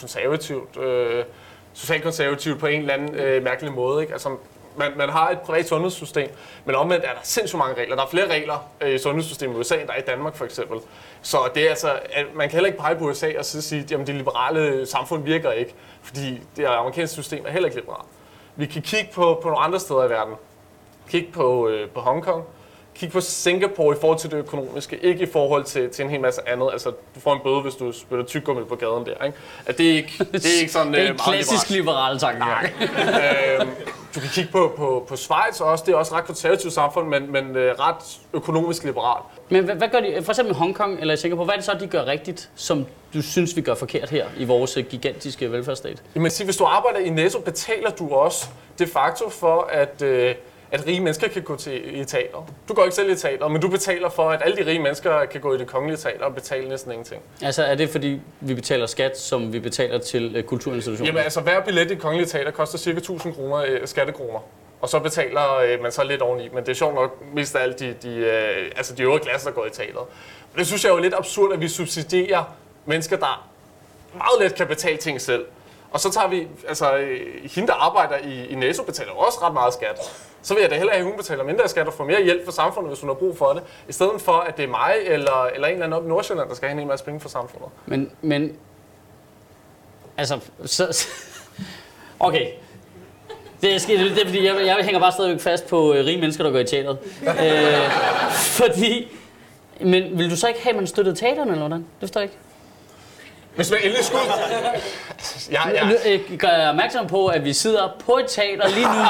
konservativt, 0.00 0.76
øh, 0.82 1.24
socialkonservativt 1.72 2.60
på 2.60 2.66
en 2.66 2.80
eller 2.80 2.94
anden 2.94 3.14
øh, 3.14 3.42
mærkelig 3.42 3.72
måde. 3.72 4.02
Ikke? 4.02 4.12
Altså, 4.12 4.28
man, 4.76 4.92
man 4.96 5.08
har 5.08 5.30
et 5.30 5.40
privat 5.40 5.68
sundhedssystem, 5.68 6.30
men 6.64 6.74
omvendt 6.74 7.04
er 7.04 7.12
der 7.12 7.20
sindssygt 7.22 7.58
mange 7.58 7.74
regler. 7.74 7.96
Der 7.96 8.02
er 8.02 8.08
flere 8.08 8.30
regler 8.30 8.68
øh, 8.80 8.94
i 8.94 8.98
sundhedssystemet 8.98 9.54
i 9.54 9.58
USA, 9.58 9.74
end 9.80 9.88
der 9.88 9.94
er 9.94 9.98
i 9.98 10.04
Danmark 10.06 10.36
for 10.36 10.44
eksempel. 10.44 10.78
Så 11.22 11.38
det 11.54 11.64
er 11.64 11.70
altså, 11.70 12.00
at 12.12 12.26
man 12.34 12.48
kan 12.48 12.56
heller 12.56 12.66
ikke 12.66 12.78
pege 12.78 12.96
på 12.96 13.04
USA 13.04 13.38
og 13.38 13.44
så 13.44 13.62
sige, 13.62 13.80
at 13.80 14.06
det 14.06 14.14
liberale 14.14 14.86
samfund 14.86 15.24
virker 15.24 15.52
ikke, 15.52 15.74
fordi 16.02 16.40
det 16.56 16.64
amerikanske 16.64 17.14
system 17.14 17.44
er 17.46 17.50
heller 17.50 17.68
ikke 17.68 17.80
liberalt. 17.80 18.08
Vi 18.56 18.66
kan 18.66 18.82
kigge 18.82 19.10
på, 19.14 19.40
på 19.42 19.48
nogle 19.48 19.64
andre 19.64 19.80
steder 19.80 20.04
i 20.04 20.10
verden. 20.10 20.34
Kig 21.08 21.28
på, 21.32 21.68
øh, 21.68 21.88
på 21.88 22.00
Hongkong. 22.00 22.44
Kig 22.94 23.10
på 23.10 23.20
Singapore 23.20 23.96
i 23.96 24.00
forhold 24.00 24.18
til 24.18 24.30
det 24.30 24.36
økonomiske, 24.36 25.04
ikke 25.04 25.22
i 25.22 25.26
forhold 25.32 25.64
til, 25.64 25.90
til 25.90 26.04
en 26.04 26.10
hel 26.10 26.20
masse 26.20 26.48
andet. 26.48 26.68
Altså, 26.72 26.90
du 26.90 27.20
får 27.20 27.34
en 27.34 27.40
bøde, 27.44 27.60
hvis 27.60 27.74
du 27.74 27.92
spytter 27.92 28.24
tyggegummi 28.24 28.64
på 28.64 28.76
gaden 28.76 29.06
der, 29.06 29.24
ikke? 29.24 29.38
At 29.66 29.78
det, 29.78 29.90
er 29.90 29.94
ikke, 29.94 30.12
det 30.32 30.46
er 30.46 30.60
ikke 30.60 30.72
sådan 30.72 30.92
det 30.92 31.00
er 31.00 31.04
øh, 31.04 31.10
en 31.10 31.16
meget 31.16 31.34
klassisk 31.34 31.70
liberal 31.70 32.18
tanke. 32.18 32.38
Nej. 32.38 32.70
øhm, 33.60 33.70
du 34.14 34.20
kan 34.20 34.28
kigge 34.28 34.52
på, 34.52 34.72
på, 34.76 35.04
på 35.08 35.16
Schweiz 35.16 35.60
også. 35.60 35.84
Det 35.86 35.92
er 35.92 35.96
også 35.96 36.14
et 36.14 36.18
ret 36.18 36.26
konservativt 36.26 36.72
samfund, 36.72 37.08
men, 37.08 37.32
men 37.32 37.56
øh, 37.56 37.74
ret 37.80 38.18
økonomisk 38.32 38.84
liberalt. 38.84 39.24
Men 39.48 39.64
hvad, 39.64 39.74
hvad 39.74 39.88
gør 39.88 40.00
de, 40.00 40.22
for 40.22 40.32
eksempel 40.32 40.54
i 40.54 40.58
Hongkong 40.58 41.00
eller 41.00 41.14
i 41.14 41.16
Singapore, 41.16 41.44
hvad 41.44 41.54
er 41.54 41.58
det 41.58 41.64
så, 41.64 41.76
de 41.80 41.86
gør 41.86 42.06
rigtigt, 42.06 42.50
som 42.54 42.86
du 43.14 43.22
synes, 43.22 43.56
vi 43.56 43.60
gør 43.60 43.74
forkert 43.74 44.10
her 44.10 44.26
i 44.36 44.44
vores 44.44 44.76
øh, 44.76 44.84
gigantiske 44.84 45.52
velfærdsstat? 45.52 46.02
Jamen, 46.14 46.30
sig, 46.30 46.44
hvis 46.44 46.56
du 46.56 46.64
arbejder 46.64 46.98
i 46.98 47.08
Netto, 47.08 47.40
betaler 47.40 47.90
du 47.90 48.10
også 48.10 48.46
de 48.78 48.86
facto 48.86 49.30
for, 49.30 49.68
at, 49.72 50.02
øh, 50.02 50.34
at 50.74 50.86
rige 50.86 51.00
mennesker 51.00 51.28
kan 51.28 51.42
gå 51.42 51.56
til 51.56 52.00
i 52.00 52.04
teater. 52.04 52.48
Du 52.68 52.74
går 52.74 52.84
ikke 52.84 52.94
selv 52.94 53.10
i 53.10 53.16
teater, 53.16 53.48
men 53.48 53.60
du 53.60 53.68
betaler 53.68 54.08
for, 54.08 54.30
at 54.30 54.42
alle 54.44 54.56
de 54.56 54.70
rige 54.70 54.78
mennesker 54.78 55.24
kan 55.24 55.40
gå 55.40 55.54
i 55.54 55.58
det 55.58 55.66
kongelige 55.66 55.96
teater 55.96 56.24
og 56.24 56.34
betale 56.34 56.68
næsten 56.68 56.92
ingenting. 56.92 57.22
Altså 57.42 57.62
er 57.64 57.74
det, 57.74 57.90
fordi 57.90 58.20
vi 58.40 58.54
betaler 58.54 58.86
skat, 58.86 59.18
som 59.18 59.52
vi 59.52 59.58
betaler 59.58 59.98
til 59.98 60.36
øh, 60.36 60.42
kulturinstitutioner? 60.42 61.08
Jamen 61.08 61.24
altså, 61.24 61.40
hver 61.40 61.60
billet 61.60 61.84
i 61.84 61.88
det 61.88 62.00
kongelige 62.00 62.28
teater 62.28 62.50
koster 62.50 62.78
ca. 62.78 62.90
1000 62.90 63.34
kroner 63.34 63.56
øh, 63.56 63.80
skattekroner. 63.84 64.40
Og 64.80 64.88
så 64.88 64.98
betaler 64.98 65.56
øh, 65.56 65.82
man 65.82 65.92
så 65.92 66.04
lidt 66.04 66.22
oveni, 66.22 66.48
men 66.48 66.64
det 66.64 66.68
er 66.68 66.74
sjovt 66.74 66.94
nok 66.94 67.24
mest 67.34 67.56
af 67.56 67.62
alt 67.62 67.80
de, 67.80 67.94
de, 68.02 68.16
øh, 68.16 68.70
altså 68.76 68.94
de 68.94 69.02
øvrige 69.02 69.24
klasser, 69.24 69.48
der 69.48 69.54
går 69.54 69.66
i 69.66 69.70
teateret. 69.70 70.06
Og 70.52 70.58
det 70.58 70.66
synes 70.66 70.84
jeg 70.84 70.90
er 70.90 70.94
jo 70.94 71.00
lidt 71.00 71.14
absurd, 71.14 71.52
at 71.52 71.60
vi 71.60 71.68
subsidierer 71.68 72.44
mennesker, 72.84 73.16
der 73.16 73.48
meget 74.14 74.40
let 74.40 74.54
kan 74.54 74.66
betale 74.66 74.96
ting 74.96 75.20
selv. 75.20 75.44
Og 75.90 76.00
så 76.00 76.10
tager 76.10 76.28
vi, 76.28 76.48
altså 76.68 76.96
øh, 76.96 77.20
hende, 77.54 77.68
der 77.68 77.74
arbejder 77.74 78.16
i, 78.18 78.46
i 78.46 78.54
Netto, 78.54 78.82
betaler 78.82 79.12
også 79.12 79.38
ret 79.42 79.52
meget 79.52 79.74
skat. 79.74 79.98
Så 80.44 80.54
vil 80.54 80.60
jeg 80.60 80.70
da 80.70 80.76
hellere 80.76 80.94
have, 80.94 81.06
at 81.06 81.10
hun 81.10 81.16
betaler 81.16 81.44
mindre 81.44 81.68
skat 81.68 81.86
og 81.86 81.92
får 81.94 82.04
mere 82.04 82.24
hjælp 82.24 82.44
fra 82.44 82.52
samfundet, 82.52 82.90
hvis 82.90 83.00
hun 83.00 83.08
har 83.08 83.14
brug 83.14 83.38
for 83.38 83.52
det. 83.52 83.62
I 83.88 83.92
stedet 83.92 84.20
for, 84.20 84.32
at 84.32 84.56
det 84.56 84.62
er 84.64 84.68
mig 84.68 84.94
eller, 85.04 85.50
eller 85.54 85.68
en 85.68 85.72
eller 85.72 85.84
anden 85.84 85.92
op 85.92 86.04
i 86.04 86.08
Nordsjælland, 86.08 86.48
der 86.48 86.54
skal 86.54 86.68
have 86.68 86.82
en 86.82 86.88
masse 86.88 87.04
penge 87.04 87.20
fra 87.20 87.28
samfundet. 87.28 87.68
Men, 87.86 88.10
men 88.22 88.56
altså, 90.16 90.40
så, 90.64 91.06
okay. 92.20 92.46
Det 93.60 93.74
er, 93.74 93.78
skidt, 93.78 94.00
det 94.00 94.22
er 94.22 94.26
fordi, 94.26 94.46
jeg, 94.46 94.66
jeg 94.66 94.76
hænger 94.84 95.00
bare 95.00 95.12
stadigvæk 95.12 95.40
fast 95.40 95.66
på 95.66 95.94
øh, 95.94 96.06
rige 96.06 96.20
mennesker, 96.20 96.44
der 96.44 96.50
går 96.50 96.58
i 96.58 96.64
teateret. 96.64 96.98
øh, 97.22 97.90
fordi, 98.32 99.08
men 99.80 100.18
vil 100.18 100.30
du 100.30 100.36
så 100.36 100.48
ikke 100.48 100.62
have, 100.62 100.70
at 100.70 100.76
man 100.76 100.86
støttede 100.86 101.16
teaterne, 101.16 101.50
eller 101.50 101.68
hvordan? 101.68 101.78
Det 101.78 101.86
forstår 102.00 102.20
jeg 102.20 102.30
ikke. 102.30 102.38
Hvis 103.54 103.70
man 103.70 103.80
endelig 103.82 104.04
skulle... 104.04 104.24
Ja, 105.50 105.68
ja. 105.68 105.88
Nu 105.88 105.94
øh, 106.06 106.38
gør 106.38 106.48
jeg 106.48 106.68
opmærksom 106.68 107.06
på, 107.06 107.26
at 107.26 107.44
vi 107.44 107.52
sidder 107.52 107.88
på 108.06 108.18
et 108.18 108.26
teater 108.28 108.68
lige 108.68 108.86
nu, 108.86 109.00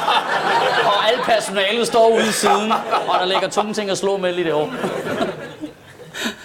og 0.90 1.08
alle 1.08 1.22
personalet 1.24 1.86
står 1.86 2.08
ude 2.08 2.28
i 2.28 2.32
siden, 2.32 2.72
og 3.08 3.18
der 3.20 3.24
ligger 3.24 3.48
tunge 3.48 3.74
ting 3.74 3.90
at 3.90 3.98
slå 3.98 4.16
med 4.16 4.32
lige 4.32 4.48
derovre. 4.48 4.72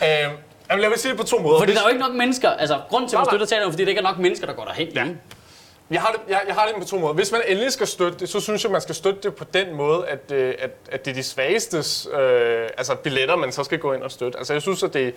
Øhm, 0.03 0.33
jamen, 0.69 0.81
lad 0.81 0.89
mig 0.89 0.99
sige 0.99 1.11
det 1.11 1.19
på 1.19 1.25
to 1.25 1.39
måder. 1.39 1.59
Fordi 1.59 1.73
der 1.73 1.79
er 1.79 1.83
jo 1.83 1.89
ikke 1.89 2.01
nok 2.01 2.13
mennesker, 2.13 2.49
altså 2.49 2.81
grund 2.89 3.09
til, 3.09 3.15
at 3.15 3.19
man 3.19 3.25
støtter 3.25 3.45
teater, 3.45 3.65
er, 3.65 3.69
fordi 3.69 3.83
der 3.83 3.89
ikke 3.89 3.99
er 3.99 4.03
nok 4.03 4.17
mennesker, 4.17 4.47
der 4.47 4.53
går 4.53 4.65
derhen. 4.65 4.87
Ja. 4.87 5.05
Jeg 5.91 6.01
har, 6.01 6.11
det, 6.11 6.19
jeg, 6.29 6.41
jeg 6.47 6.55
har 6.55 6.65
det 6.65 6.75
på 6.81 6.87
to 6.87 6.99
måder. 6.99 7.13
Hvis 7.13 7.31
man 7.31 7.41
endelig 7.47 7.71
skal 7.71 7.87
støtte 7.87 8.19
det, 8.19 8.29
så 8.29 8.39
synes 8.39 8.63
jeg, 8.63 8.71
man 8.71 8.81
skal 8.81 8.95
støtte 8.95 9.19
det 9.23 9.35
på 9.35 9.43
den 9.53 9.75
måde, 9.75 10.07
at, 10.07 10.31
øh, 10.31 10.53
at, 10.59 10.71
at 10.91 11.05
det 11.05 11.11
er 11.11 11.15
de 11.15 11.23
svagestes 11.23 12.07
øh, 12.19 12.69
altså 12.77 12.95
billetter, 12.95 13.35
man 13.35 13.51
så 13.51 13.63
skal 13.63 13.79
gå 13.79 13.93
ind 13.93 14.03
og 14.03 14.11
støtte. 14.11 14.37
Altså 14.37 14.53
jeg 14.53 14.61
synes, 14.61 14.83
at 14.83 14.93
det, 14.93 15.15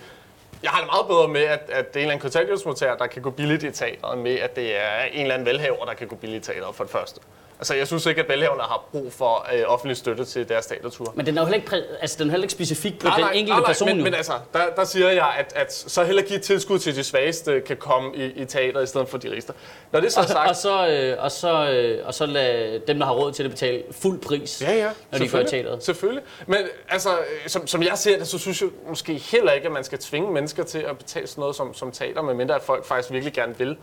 jeg 0.63 0.71
har 0.71 0.79
det 0.79 0.89
meget 0.93 1.07
bedre 1.07 1.27
med, 1.27 1.41
at, 1.41 1.69
at 1.69 1.69
det 1.69 1.75
er 1.75 1.79
en 1.79 1.85
eller 1.95 2.11
anden 2.11 2.19
kontanthjælpsmodtager, 2.19 2.95
der 2.95 3.07
kan 3.07 3.21
gå 3.21 3.29
billigt 3.29 3.63
i 3.63 3.71
teateret, 3.71 4.17
med, 4.17 4.35
at 4.39 4.55
det 4.55 4.77
er 4.81 5.03
en 5.03 5.21
eller 5.21 5.33
anden 5.33 5.45
velhaver, 5.45 5.85
der 5.85 5.93
kan 5.93 6.07
gå 6.07 6.15
billigt 6.15 6.49
i 6.49 6.51
teateret 6.51 6.75
for 6.75 6.83
det 6.83 6.91
første. 6.91 7.21
Altså, 7.63 7.73
jeg 7.75 7.87
synes 7.87 8.05
ikke, 8.05 8.21
at 8.21 8.29
velhaverne 8.29 8.61
har 8.61 8.83
brug 8.91 9.13
for 9.13 9.47
øh, 9.55 9.63
offentlig 9.65 9.97
støtte 9.97 10.25
til 10.25 10.49
deres 10.49 10.65
teatertur. 10.65 11.13
Men 11.15 11.25
den 11.25 11.37
er 11.37 11.41
jo 11.41 11.45
heller 11.45 11.57
ikke, 11.57 11.75
præ- 11.75 11.97
altså, 12.01 12.15
den 12.19 12.27
er 12.27 12.31
heller 12.31 12.43
ikke 12.43 12.51
specifik 12.53 12.99
på 12.99 13.07
den 13.17 13.25
enkelte 13.33 13.61
person. 13.65 13.87
men, 13.87 13.97
jo. 13.97 14.03
men 14.03 14.13
altså, 14.13 14.33
der, 14.53 14.59
der 14.75 14.83
siger 14.83 15.09
jeg, 15.09 15.33
at, 15.39 15.53
at 15.55 15.73
så 15.73 16.03
heller 16.03 16.21
give 16.21 16.39
tilskud 16.39 16.79
til 16.79 16.95
de 16.95 17.03
svageste 17.03 17.61
kan 17.61 17.77
komme 17.77 18.15
i, 18.15 18.23
i 18.25 18.45
teater 18.45 18.81
i 18.81 18.85
stedet 18.85 19.09
for 19.09 19.17
de 19.17 19.31
rigeste. 19.31 19.53
Når 19.91 19.99
det 19.99 20.11
så 20.13 20.19
er 20.19 20.23
og, 20.23 20.29
sagt, 20.29 20.49
og, 20.49 20.55
så, 20.55 20.87
øh, 20.87 21.23
og, 21.23 21.31
så, 21.31 21.69
øh, 21.71 22.07
og 22.07 22.13
så 22.13 22.25
lade 22.25 22.81
dem, 22.87 22.99
der 22.99 23.05
har 23.05 23.13
råd 23.13 23.31
til 23.31 23.45
det, 23.45 23.51
betale 23.51 23.83
fuld 23.91 24.19
pris, 24.21 24.61
Ja, 24.61 24.73
ja. 24.73 24.89
når 25.11 25.19
de 25.19 25.29
går 25.29 25.39
i 25.39 25.45
teateret. 25.45 25.83
Selvfølgelig. 25.83 26.23
Men 26.47 26.59
altså, 26.89 27.09
øh, 27.09 27.47
som, 27.47 27.67
som 27.67 27.83
jeg 27.83 27.97
ser 27.97 28.17
det, 28.17 28.27
så 28.27 28.37
synes 28.37 28.61
jeg 28.61 28.69
måske 28.89 29.13
heller 29.13 29.51
ikke, 29.51 29.67
at 29.67 29.73
man 29.73 29.83
skal 29.83 29.97
tvinge 29.99 30.31
mennesker 30.31 30.63
til 30.63 30.79
at 30.79 30.97
betale 30.97 31.27
sådan 31.27 31.41
noget 31.41 31.55
som, 31.55 31.73
som 31.73 31.91
teater, 31.91 32.21
medmindre 32.21 32.55
at 32.55 32.61
folk 32.61 32.85
faktisk 32.85 33.11
virkelig 33.11 33.33
gerne 33.33 33.57
vil. 33.57 33.77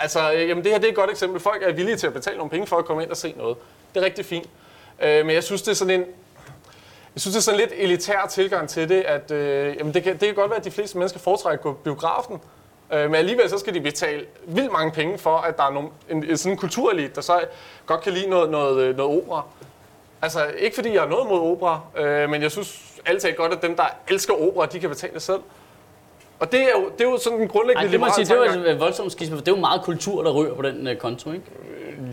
Altså, 0.00 0.28
jamen 0.30 0.64
det 0.64 0.72
her 0.72 0.78
det 0.78 0.86
er 0.86 0.90
et 0.90 0.96
godt 0.96 1.10
eksempel. 1.10 1.40
Folk 1.40 1.62
er 1.62 1.72
villige 1.72 1.96
til 1.96 2.06
at 2.06 2.12
betale 2.12 2.36
nogle 2.36 2.50
penge 2.50 2.66
for 2.66 2.76
at 2.76 2.84
komme 2.84 3.02
ind 3.02 3.10
og 3.10 3.16
se 3.16 3.34
noget. 3.36 3.56
Det 3.94 4.00
er 4.00 4.04
rigtig 4.04 4.24
fint. 4.24 4.48
Øh, 5.02 5.26
men 5.26 5.34
jeg 5.34 5.44
synes, 5.44 5.62
det 5.62 5.70
er 5.70 5.74
sådan 5.74 6.00
en... 6.00 6.06
Jeg 7.14 7.20
synes, 7.20 7.34
det 7.34 7.40
er 7.40 7.42
sådan 7.42 7.60
en 7.60 7.68
lidt 7.68 7.80
elitær 7.82 8.26
tilgang 8.30 8.68
til 8.68 8.88
det, 8.88 9.00
at 9.00 9.30
øh, 9.30 9.76
jamen 9.78 9.94
det, 9.94 10.02
kan, 10.02 10.12
det 10.12 10.20
kan 10.20 10.34
godt 10.34 10.50
være, 10.50 10.58
at 10.58 10.64
de 10.64 10.70
fleste 10.70 10.98
mennesker 10.98 11.20
foretrækker 11.20 11.58
at 11.58 11.62
gå 11.62 11.72
biografen, 11.72 12.40
øh, 12.92 13.02
men 13.02 13.14
alligevel 13.14 13.50
så 13.50 13.58
skal 13.58 13.74
de 13.74 13.80
betale 13.80 14.26
vildt 14.46 14.72
mange 14.72 14.92
penge 14.92 15.18
for, 15.18 15.36
at 15.36 15.56
der 15.56 15.64
er 15.64 15.70
nogle, 15.70 15.88
en, 16.10 16.24
en 16.24 16.36
sådan 16.36 16.52
en 16.52 16.58
kulturelit, 16.58 17.14
der 17.14 17.20
så 17.20 17.40
godt 17.86 18.00
kan 18.00 18.12
lide 18.12 18.30
noget, 18.30 18.50
noget, 18.50 18.82
øh, 18.82 18.96
noget 18.96 19.22
opera. 19.22 19.42
Altså, 20.22 20.46
ikke 20.46 20.74
fordi 20.74 20.92
jeg 20.92 21.02
har 21.02 21.08
noget 21.08 21.28
mod 21.28 21.40
opera, 21.40 21.80
øh, 21.96 22.30
men 22.30 22.42
jeg 22.42 22.50
synes 22.50 22.82
altid 23.06 23.32
godt, 23.32 23.52
at 23.52 23.62
dem, 23.62 23.76
der 23.76 23.86
elsker 24.08 24.34
opera, 24.48 24.66
de 24.66 24.80
kan 24.80 24.88
betale 24.88 25.14
det 25.14 25.22
selv. 25.22 25.40
Og 26.40 26.52
det 26.52 26.60
er 26.60 26.70
jo, 26.76 26.90
det 26.98 27.04
er 27.06 27.10
jo 27.10 27.18
sådan 27.18 27.40
en 27.40 27.48
grundlæggende 27.48 27.86
Ej, 27.86 27.90
det 27.90 28.00
må 28.00 28.06
sige, 28.14 28.24
det 28.24 28.38
var 28.38 28.70
et 28.70 28.80
voldsomt 28.80 29.12
skisme, 29.12 29.36
for 29.36 29.44
det 29.44 29.52
er 29.52 29.56
jo 29.56 29.60
meget 29.60 29.82
kultur, 29.82 30.22
der 30.22 30.30
rører 30.30 30.54
på 30.54 30.62
den 30.62 30.86
øh, 30.86 30.96
konto, 30.96 31.32
ikke? 31.32 31.44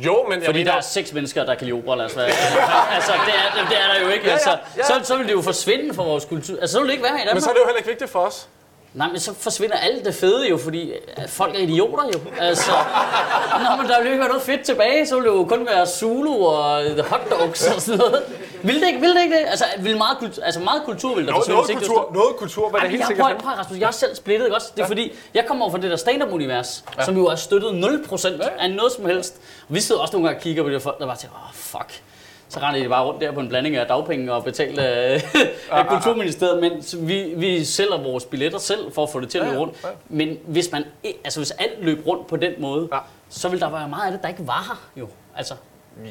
Jo, 0.06 0.26
men 0.30 0.40
jeg 0.40 0.46
Fordi 0.46 0.60
mener, 0.60 0.72
der 0.72 0.78
er 0.78 0.82
seks 0.82 1.14
mennesker, 1.14 1.46
der 1.46 1.56
kan 1.56 1.68
lide 1.68 1.78
opera, 1.78 1.96
lad 1.96 2.06
os 2.06 2.18
være. 2.18 2.26
altså, 2.96 3.12
det 3.26 3.34
er, 3.34 3.68
det 3.70 3.78
er 3.78 3.94
der 3.94 4.06
jo 4.06 4.10
ikke. 4.10 4.26
ja, 4.26 4.32
Altså, 4.32 4.58
ja. 4.78 4.84
så, 4.84 4.94
så 5.04 5.18
vil 5.18 5.28
det 5.28 5.34
jo 5.34 5.42
forsvinde 5.42 5.94
fra 5.94 6.04
vores 6.04 6.26
kultur. 6.26 6.58
Altså, 6.62 6.74
så 6.74 6.80
vil 6.80 6.88
det 6.88 6.94
ikke 6.94 7.04
være 7.04 7.12
her 7.12 7.18
i 7.18 7.22
men 7.22 7.28
Danmark. 7.28 7.44
så 7.44 7.50
er 7.50 7.54
det 7.54 7.60
jo 7.60 7.66
heller 7.66 7.78
ikke 7.78 7.90
vigtigt 7.90 8.10
for 8.10 8.20
os. 8.20 8.48
Nej, 8.94 9.08
men 9.08 9.20
så 9.20 9.34
forsvinder 9.34 9.76
alt 9.76 10.06
det 10.06 10.16
fede 10.16 10.50
jo, 10.50 10.58
fordi 10.58 10.92
øh, 10.92 11.28
folk 11.28 11.56
er 11.56 11.60
idioter 11.60 12.04
jo. 12.14 12.20
Altså, 12.40 12.72
Nå, 13.64 13.82
men 13.82 13.90
der 13.90 14.02
vil 14.02 14.08
ikke 14.08 14.20
være 14.20 14.28
noget 14.28 14.44
fedt 14.44 14.62
tilbage, 14.62 15.08
så 15.08 15.16
vil 15.16 15.24
det 15.24 15.30
jo 15.30 15.46
kun 15.50 15.66
være 15.66 15.88
Zulu 15.88 16.46
og 16.46 16.86
øh, 16.86 17.06
hotdogs 17.06 17.68
og 17.68 17.82
sådan 17.82 17.98
noget. 17.98 18.24
Vil 18.64 18.82
det 18.82 18.88
ikke, 18.88 19.00
vil 19.00 19.16
det 19.16 19.24
ikke 19.24 19.36
det? 19.36 19.46
Altså, 19.48 19.66
vil 19.80 19.98
meget, 19.98 20.18
kultur, 20.18 20.44
altså 20.44 20.60
meget 20.60 20.82
kultur 20.86 21.16
vil 21.16 21.26
der 21.26 21.32
Noget, 21.32 21.48
noget, 21.48 21.70
ikke 21.70 21.80
det 21.80 21.88
kultur, 21.88 22.12
noget 22.14 22.36
kultur, 22.36 22.70
hvad 22.70 22.82
det 22.82 22.90
helt 22.90 23.00
jeg, 23.00 23.08
sikkert. 23.08 23.28
prøv, 23.28 23.40
prøv, 23.40 23.54
Rasmus, 23.54 23.80
jeg 23.80 23.88
er 23.88 23.92
selv 23.92 24.16
splittet, 24.16 24.46
ikke 24.46 24.56
også? 24.56 24.68
Det 24.76 24.82
er 24.82 24.86
ja. 24.86 24.90
fordi, 24.90 25.14
jeg 25.34 25.46
kommer 25.48 25.66
over 25.66 25.72
fra 25.72 25.82
det 25.82 25.92
der 25.92 25.98
stand-up-univers, 25.98 26.84
ja. 26.98 27.06
som 27.06 27.18
jo 27.18 27.26
er 27.26 27.36
støttet 27.36 27.70
0% 27.70 28.28
ja. 28.28 28.48
af 28.60 28.72
noget 28.72 28.92
som 28.92 29.06
helst. 29.06 29.36
Og 29.70 29.76
vi 29.76 29.80
sidder 29.80 30.02
også 30.02 30.14
nogle 30.14 30.28
gange 30.28 30.40
og 30.40 30.44
kigger 30.44 30.64
på 30.64 30.70
de 30.70 30.80
folk, 30.80 31.00
der 31.00 31.06
bare 31.06 31.18
tænker, 31.18 31.36
åh, 31.36 31.44
oh, 31.44 31.54
fuck. 31.54 32.02
Så 32.50 32.60
render 32.60 32.84
de 32.84 32.90
bare 32.90 33.06
rundt 33.06 33.22
der 33.22 33.32
på 33.32 33.40
en 33.40 33.50
blanding 33.50 33.76
af 33.76 33.88
dagpenge 33.88 34.34
og 34.34 34.44
betalt 34.44 34.80
af, 34.88 35.24
af 35.72 35.88
Kulturministeriet, 35.88 36.62
mens 36.62 36.96
vi, 37.00 37.34
vi 37.38 37.66
sælger 37.66 38.04
vores 38.04 38.26
billetter 38.26 38.60
selv 38.60 38.92
for 38.94 39.04
at 39.04 39.10
få 39.10 39.20
det 39.20 39.30
til 39.30 39.38
at 39.38 39.46
løbe 39.46 39.58
rundt. 39.60 39.86
Men 40.10 40.38
hvis, 40.46 40.72
man, 40.72 40.84
altså 41.24 41.40
hvis 41.40 41.52
alt 41.52 41.84
løb 41.86 42.08
rundt 42.08 42.28
på 42.28 42.36
den 42.36 42.54
måde, 42.58 42.90
Ja. 42.94 42.98
så 43.30 43.50
vil 43.50 43.60
der 43.62 43.70
være 43.70 43.90
meget 43.90 44.06
af 44.06 44.12
det, 44.12 44.22
der 44.22 44.28
ikke 44.30 44.48
var 44.48 44.64
her 44.68 45.02
jo. 45.02 45.08
Altså, 45.38 45.54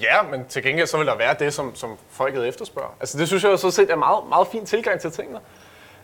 Ja, 0.02 0.22
men 0.30 0.44
til 0.48 0.62
gengæld 0.62 0.86
så 0.86 0.96
vil 0.98 1.06
der 1.06 1.16
være 1.16 1.34
det, 1.38 1.54
som, 1.54 1.74
som 1.74 1.96
folket 2.10 2.48
efterspørger. 2.48 2.96
Altså 3.00 3.18
det 3.18 3.26
synes 3.28 3.44
jeg 3.44 3.52
jo 3.52 3.56
så 3.56 3.70
set 3.70 3.90
er 3.90 3.96
meget, 3.96 4.18
meget 4.28 4.46
fin 4.52 4.66
tilgang 4.66 5.00
til 5.00 5.10
tingene. 5.10 5.38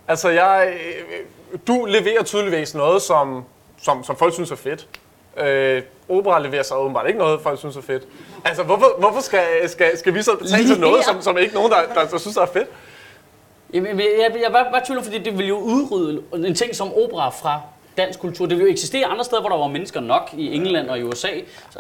Altså 0.08 0.28
jeg, 0.28 0.72
øh, 0.74 1.58
du 1.66 1.84
leverer 1.84 2.22
tydeligvis 2.22 2.74
noget, 2.74 3.02
som, 3.02 3.44
som, 3.82 4.04
som 4.04 4.16
folk 4.16 4.34
synes 4.34 4.50
er 4.50 4.56
fedt. 4.56 4.88
Øh, 5.36 5.82
opera 6.08 6.38
leverer 6.40 6.62
så 6.62 6.74
åbenbart 6.74 7.06
ikke 7.06 7.18
noget, 7.18 7.40
folk 7.40 7.58
synes 7.58 7.76
er 7.76 7.80
fedt. 7.82 8.02
Altså 8.44 8.62
hvorfor, 8.62 8.94
hvorfor 8.98 9.20
skal, 9.20 9.68
skal, 9.68 9.98
skal 9.98 10.14
vi 10.14 10.22
så 10.22 10.36
betale 10.36 10.68
til 10.72 10.80
noget, 10.80 11.04
som, 11.04 11.22
som 11.22 11.38
ikke 11.38 11.54
nogen, 11.54 11.72
der, 11.72 11.78
der, 11.94 12.04
der 12.06 12.18
synes 12.18 12.36
er 12.36 12.46
fedt? 12.46 12.68
Jamen, 13.74 13.98
jeg, 13.98 14.06
jeg, 14.18 14.42
jeg 14.42 14.52
var 14.52 14.68
bare 14.72 14.82
tvivl, 14.86 15.02
fordi 15.02 15.18
det 15.18 15.32
ville 15.32 15.48
jo 15.48 15.56
udrydde 15.58 16.22
en 16.34 16.54
ting 16.54 16.74
som 16.76 16.92
opera 16.94 17.28
fra 17.28 17.60
dansk 17.96 18.18
kultur. 18.20 18.46
Det 18.46 18.56
ville 18.56 18.68
jo 18.68 18.72
eksistere 18.72 19.06
andre 19.06 19.24
steder, 19.24 19.40
hvor 19.42 19.50
der 19.50 19.56
var 19.56 19.66
mennesker 19.68 20.00
nok 20.00 20.30
i 20.36 20.54
England 20.54 20.88
og 20.90 20.98
i 20.98 21.02
USA. 21.02 21.28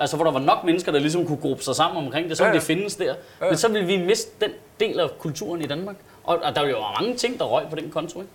Altså 0.00 0.16
hvor 0.16 0.24
der 0.24 0.32
var 0.32 0.40
nok 0.40 0.64
mennesker, 0.64 0.92
der 0.92 0.98
ligesom 0.98 1.26
kunne 1.26 1.38
gruppe 1.42 1.62
sig 1.62 1.76
sammen 1.76 2.04
omkring 2.06 2.28
det. 2.28 2.36
Så 2.36 2.42
ville 2.44 2.54
Ja, 2.54 2.60
det 2.60 2.68
ja. 2.68 2.74
findes 2.74 2.96
der. 2.96 3.14
Men 3.40 3.56
så 3.56 3.68
ville 3.68 3.86
vi 3.86 3.96
miste 3.96 4.30
den 4.40 4.50
del 4.80 5.00
af 5.00 5.18
kulturen 5.18 5.62
i 5.62 5.66
Danmark. 5.66 5.96
Og, 6.24 6.38
og 6.42 6.54
der 6.54 6.60
ville 6.60 6.76
jo 6.78 6.84
mange 7.00 7.16
ting, 7.16 7.38
der 7.38 7.44
røg 7.44 7.64
på 7.70 7.76
den 7.76 7.90
konto, 7.90 8.20
ikke? 8.20 8.32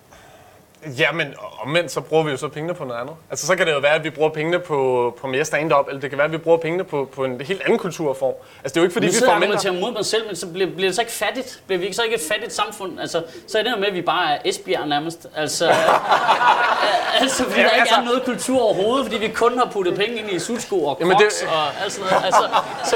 Ja, 1.00 1.12
men 1.12 1.34
omvendt 1.62 1.92
så 1.92 2.02
bruger 2.02 2.24
vi 2.24 2.32
jo 2.32 2.38
så 2.38 2.48
pengene 2.48 2.74
på 2.74 2.86
noget 2.86 3.02
andet. 3.02 3.16
Altså 3.30 3.48
så 3.48 3.56
kan 3.56 3.68
det 3.68 3.74
jo 3.74 3.80
være, 3.80 3.94
at 3.94 4.04
vi 4.04 4.10
bruger 4.10 4.30
pengene 4.30 4.60
på, 4.60 5.14
på 5.22 5.28
mere 5.28 5.46
stand-up, 5.46 5.88
eller 5.88 6.02
det 6.02 6.10
kan 6.10 6.18
være, 6.18 6.26
at 6.26 6.32
vi 6.32 6.38
bruger 6.38 6.58
pengene 6.58 6.84
på, 6.84 7.10
på 7.16 7.24
en 7.26 7.42
helt 7.42 7.62
anden 7.62 7.80
kulturform. 7.80 8.34
Altså 8.64 8.74
det 8.74 8.78
er 8.78 8.82
jo 8.82 8.84
ikke 8.84 8.94
fordi, 8.94 9.06
Nu 9.08 9.12
vi 9.12 9.18
får 9.20 9.26
mindre... 9.26 9.36
argumenterer 9.36 9.74
mod 9.74 9.92
mig 9.94 10.06
selv, 10.06 10.26
men 10.28 10.36
så 10.36 10.48
bliver, 10.48 10.70
bliver 10.70 10.88
det 10.90 10.96
så 10.96 11.02
ikke 11.02 11.12
fattigt? 11.14 11.62
Bliver 11.68 11.80
vi 11.80 11.86
ikke 11.86 11.96
så 11.96 12.04
ikke 12.04 12.16
et 12.16 12.22
fattigt 12.32 12.54
samfund? 12.54 13.00
Altså, 13.00 13.24
så 13.48 13.60
er 13.60 13.64
det 13.64 13.72
jo 13.72 13.76
med, 13.78 13.88
at 13.88 13.94
vi 13.94 14.02
bare 14.02 14.34
er 14.34 14.38
Esbjerg 14.46 14.88
nærmest. 14.88 15.28
Altså, 15.36 15.66
altså 17.22 17.44
fordi 17.44 17.56
Ja, 17.60 17.64
der 17.64 17.70
ikke 17.70 17.80
altså- 17.80 17.96
er 17.96 18.04
noget 18.04 18.24
kultur 18.26 18.62
overhovedet, 18.62 19.06
fordi 19.06 19.18
vi 19.20 19.28
kun 19.28 19.58
har 19.58 19.70
puttet 19.74 19.96
penge 19.96 20.16
ind 20.18 20.32
i 20.32 20.40
sutsko 20.40 20.86
og 20.86 20.98
Jamen, 21.00 21.18
det- 21.18 21.48
og 21.48 21.84
alt 21.84 21.92
sådan 21.92 22.10
noget. 22.12 22.26
Altså, 22.26 22.44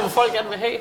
som 0.02 0.10
folk 0.10 0.34
gerne 0.34 0.50
vil 0.50 0.58
have. 0.58 0.78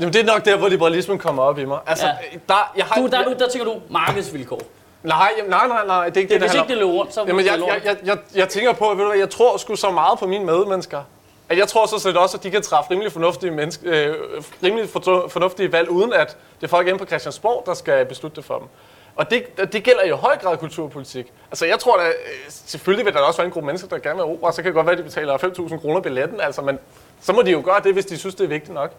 Jamen 0.00 0.12
det 0.12 0.20
er 0.20 0.24
nok 0.24 0.44
der, 0.44 0.56
hvor 0.56 0.68
liberalismen 0.68 1.18
kommer 1.18 1.42
op 1.42 1.58
i 1.58 1.64
mig. 1.64 1.78
Altså, 1.86 2.06
Ja. 2.06 2.12
der, 2.48 2.72
jeg 2.76 2.84
har, 2.84 3.00
Du, 3.00 3.06
der, 3.06 3.18
er 3.18 3.24
du, 3.24 3.34
der 3.38 3.48
tænker 3.48 3.64
du 3.72 3.80
markedsvilkår. 3.90 4.60
Nej, 5.04 5.32
jamen, 5.38 5.50
nej, 5.50 5.66
nej, 5.68 5.86
nej, 5.86 6.08
det 6.08 6.16
er 6.16 6.20
ikke 6.20 6.32
det, 6.34 6.40
Hvis 6.40 6.50
handler 6.50 6.62
ikke 6.64 6.70
det 6.74 6.78
løber 6.78 6.92
rundt, 6.92 7.14
så. 7.14 7.24
Jamen, 7.26 7.46
jeg, 7.46 7.58
jeg, 7.66 7.80
jeg, 7.84 7.96
jeg, 8.04 8.18
jeg 8.34 8.48
tænker 8.48 8.72
på, 8.72 8.88
ved 8.88 8.96
du 9.04 9.06
hvad, 9.08 9.18
jeg 9.18 9.30
tror 9.30 9.56
sgu 9.56 9.76
så 9.76 9.90
meget 9.90 10.18
på 10.18 10.26
mine 10.26 10.44
medmennesker. 10.44 11.02
At 11.48 11.58
jeg 11.58 11.68
tror 11.68 11.86
så 11.86 11.98
set 11.98 12.16
også, 12.16 12.36
at 12.36 12.42
de 12.42 12.50
kan 12.50 12.62
træffe 12.62 12.90
rimelig 12.90 13.12
fornuftige, 13.12 13.50
menneske, 13.50 13.88
øh, 13.88 14.14
rimelig 14.62 14.88
for- 14.88 15.28
fornuftige 15.28 15.72
valg, 15.72 15.88
uden 15.90 16.12
at 16.12 16.36
det 16.60 16.66
er 16.66 16.68
folk 16.68 16.86
inde 16.86 16.98
på 16.98 17.06
Christiansborg, 17.06 17.62
der 17.66 17.74
skal 17.74 18.06
beslutte 18.06 18.36
det 18.36 18.44
for 18.44 18.58
dem. 18.58 18.68
Og 19.16 19.30
det, 19.30 19.72
det 19.72 19.82
gælder 19.84 20.06
jo 20.08 20.14
i 20.16 20.18
høj 20.18 20.36
grad 20.38 20.56
kulturpolitik. 20.56 21.32
Altså 21.50 21.66
jeg 21.66 21.78
tror 21.78 21.96
da, 21.96 22.06
øh, 22.08 22.12
selvfølgelig 22.48 23.06
vil 23.06 23.14
der 23.14 23.20
også 23.20 23.38
være 23.38 23.46
en 23.46 23.52
gruppe 23.52 23.66
mennesker, 23.66 23.88
der 23.88 23.98
gerne 23.98 24.14
vil 24.14 24.24
opera, 24.24 24.52
så 24.52 24.56
kan 24.62 24.64
det 24.66 24.74
godt 24.74 24.86
være, 24.86 24.92
at 24.92 24.98
de 24.98 25.02
betaler 25.02 25.38
5.000 25.38 25.78
kroner 25.80 26.00
billetten, 26.00 26.40
altså, 26.40 26.62
men 26.62 26.78
så 27.20 27.32
må 27.32 27.42
de 27.42 27.50
jo 27.50 27.62
gøre 27.64 27.80
det, 27.84 27.92
hvis 27.92 28.06
de 28.06 28.18
synes, 28.18 28.34
det 28.34 28.44
er 28.44 28.48
vigtigt 28.48 28.74
nok. 28.74 28.92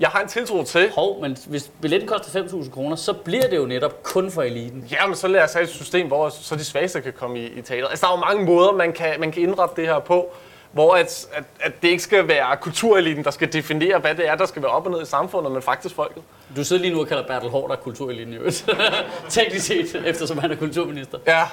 Jeg 0.00 0.08
har 0.08 0.20
en 0.20 0.28
tiltro 0.28 0.64
til, 0.64 0.90
Hov, 0.90 1.20
men 1.22 1.36
hvis 1.46 1.70
billetten 1.82 2.08
koster 2.08 2.44
5.000 2.44 2.70
kroner, 2.70 2.96
så 2.96 3.12
bliver 3.12 3.48
det 3.48 3.56
jo 3.56 3.66
netop 3.66 4.02
kun 4.02 4.30
for 4.30 4.42
eliten. 4.42 4.88
Ja, 4.90 5.06
men 5.06 5.16
så 5.16 5.28
lad 5.28 5.42
os 5.42 5.52
have 5.52 5.62
et 5.62 5.68
system, 5.68 6.06
hvor 6.06 6.28
så 6.28 6.56
de 6.56 6.64
svageste 6.64 7.00
kan 7.00 7.12
komme 7.12 7.38
i, 7.38 7.46
i 7.46 7.62
teater. 7.62 7.88
Altså, 7.88 8.06
der 8.06 8.12
er 8.12 8.16
jo 8.16 8.24
mange 8.24 8.44
måder, 8.44 8.72
man 8.72 8.92
kan, 8.92 9.20
man 9.20 9.32
kan 9.32 9.42
indrette 9.42 9.76
det 9.76 9.86
her 9.88 9.98
på, 9.98 10.32
hvor 10.72 10.94
at, 10.94 11.28
at, 11.32 11.44
at 11.60 11.82
det 11.82 11.88
ikke 11.88 12.02
skal 12.02 12.28
være 12.28 12.56
kultureliten, 12.56 13.24
der 13.24 13.30
skal 13.30 13.52
definere, 13.52 13.98
hvad 13.98 14.14
det 14.14 14.28
er, 14.28 14.34
der 14.34 14.46
skal 14.46 14.62
være 14.62 14.70
op 14.70 14.86
og 14.86 14.92
ned 14.92 15.02
i 15.02 15.06
samfundet, 15.06 15.52
men 15.52 15.62
faktisk 15.62 15.94
folket. 15.94 16.22
Du 16.56 16.64
sidder 16.64 16.82
lige 16.82 16.94
nu 16.94 17.00
og 17.00 17.06
kalder 17.06 17.26
Bertel 17.26 17.50
Hård 17.50 17.70
der 17.70 17.76
kultureliten 17.76 18.34
i 18.34 18.36
øvrigt. 18.36 18.68
Teknisk 19.28 19.66
set, 19.66 20.02
eftersom 20.06 20.38
han 20.38 20.50
er 20.50 20.56
kulturminister. 20.56 21.18
Ja. 21.26 21.44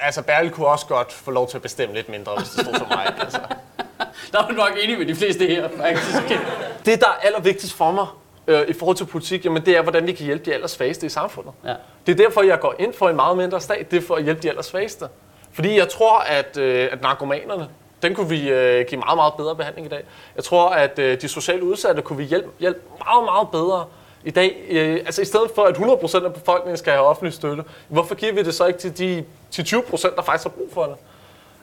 Altså, 0.00 0.22
Bertel 0.22 0.50
kunne 0.50 0.66
også 0.66 0.86
godt 0.86 1.12
få 1.12 1.30
lov 1.30 1.48
til 1.48 1.56
at 1.56 1.62
bestemme 1.62 1.94
lidt 1.94 2.08
mindre, 2.08 2.32
hvis 2.38 2.48
det 2.48 2.60
stod 2.60 2.74
for 2.74 2.86
mig. 2.90 3.14
Altså. 3.20 3.38
Der 4.32 4.38
er 4.38 4.52
nok 4.52 4.70
enig 4.82 4.98
med 4.98 5.06
de 5.06 5.14
fleste 5.14 5.46
her, 5.46 5.68
faktisk. 5.76 6.34
Det, 6.84 7.00
der 7.00 7.06
er 7.06 7.26
allervigtigst 7.26 7.76
for 7.76 7.90
mig 7.90 8.06
øh, 8.46 8.68
i 8.68 8.72
forhold 8.72 8.96
til 8.96 9.04
politik, 9.04 9.44
jamen, 9.44 9.66
det 9.66 9.76
er, 9.76 9.82
hvordan 9.82 10.06
vi 10.06 10.12
kan 10.12 10.26
hjælpe 10.26 10.44
de 10.44 10.54
allersvageste 10.54 11.06
i 11.06 11.08
samfundet. 11.08 11.52
Ja. 11.64 11.74
Det 12.06 12.12
er 12.12 12.16
derfor, 12.16 12.42
jeg 12.42 12.60
går 12.60 12.74
ind 12.78 12.92
for 12.94 13.08
en 13.08 13.16
meget 13.16 13.36
mindre 13.36 13.60
stat. 13.60 13.90
Det 13.90 13.96
er 13.96 14.06
for 14.06 14.14
at 14.14 14.24
hjælpe 14.24 14.42
de 14.42 14.48
allersvageste. 14.48 15.08
Fordi 15.52 15.78
jeg 15.78 15.88
tror, 15.88 16.18
at, 16.18 16.56
øh, 16.56 16.88
at 16.92 17.02
narkomanerne, 17.02 17.68
den 18.02 18.14
kunne 18.14 18.28
vi 18.28 18.50
øh, 18.50 18.86
give 18.88 19.00
meget, 19.00 19.16
meget 19.16 19.34
bedre 19.34 19.56
behandling 19.56 19.86
i 19.86 19.90
dag. 19.90 20.04
Jeg 20.36 20.44
tror, 20.44 20.68
at 20.68 20.98
øh, 20.98 21.20
de 21.20 21.28
socialt 21.28 21.62
udsatte 21.62 22.02
kunne 22.02 22.18
vi 22.18 22.24
hjælpe, 22.24 22.48
hjælpe 22.60 22.80
meget, 23.04 23.24
meget 23.24 23.48
bedre 23.50 23.84
i 24.24 24.30
dag. 24.30 24.66
Øh, 24.68 24.94
altså 24.94 25.22
i 25.22 25.24
stedet 25.24 25.50
for, 25.54 25.62
at 25.62 25.76
100% 25.76 26.24
af 26.24 26.34
befolkningen 26.34 26.76
skal 26.76 26.92
have 26.92 27.04
offentlig 27.04 27.32
støtte, 27.32 27.64
hvorfor 27.88 28.14
giver 28.14 28.32
vi 28.32 28.42
det 28.42 28.54
så 28.54 28.66
ikke 28.66 28.78
til 28.78 28.98
de 28.98 29.24
til 29.50 29.62
20%, 29.62 30.16
der 30.16 30.22
faktisk 30.22 30.44
har 30.44 30.50
brug 30.50 30.68
for 30.72 30.84
det? 30.84 30.94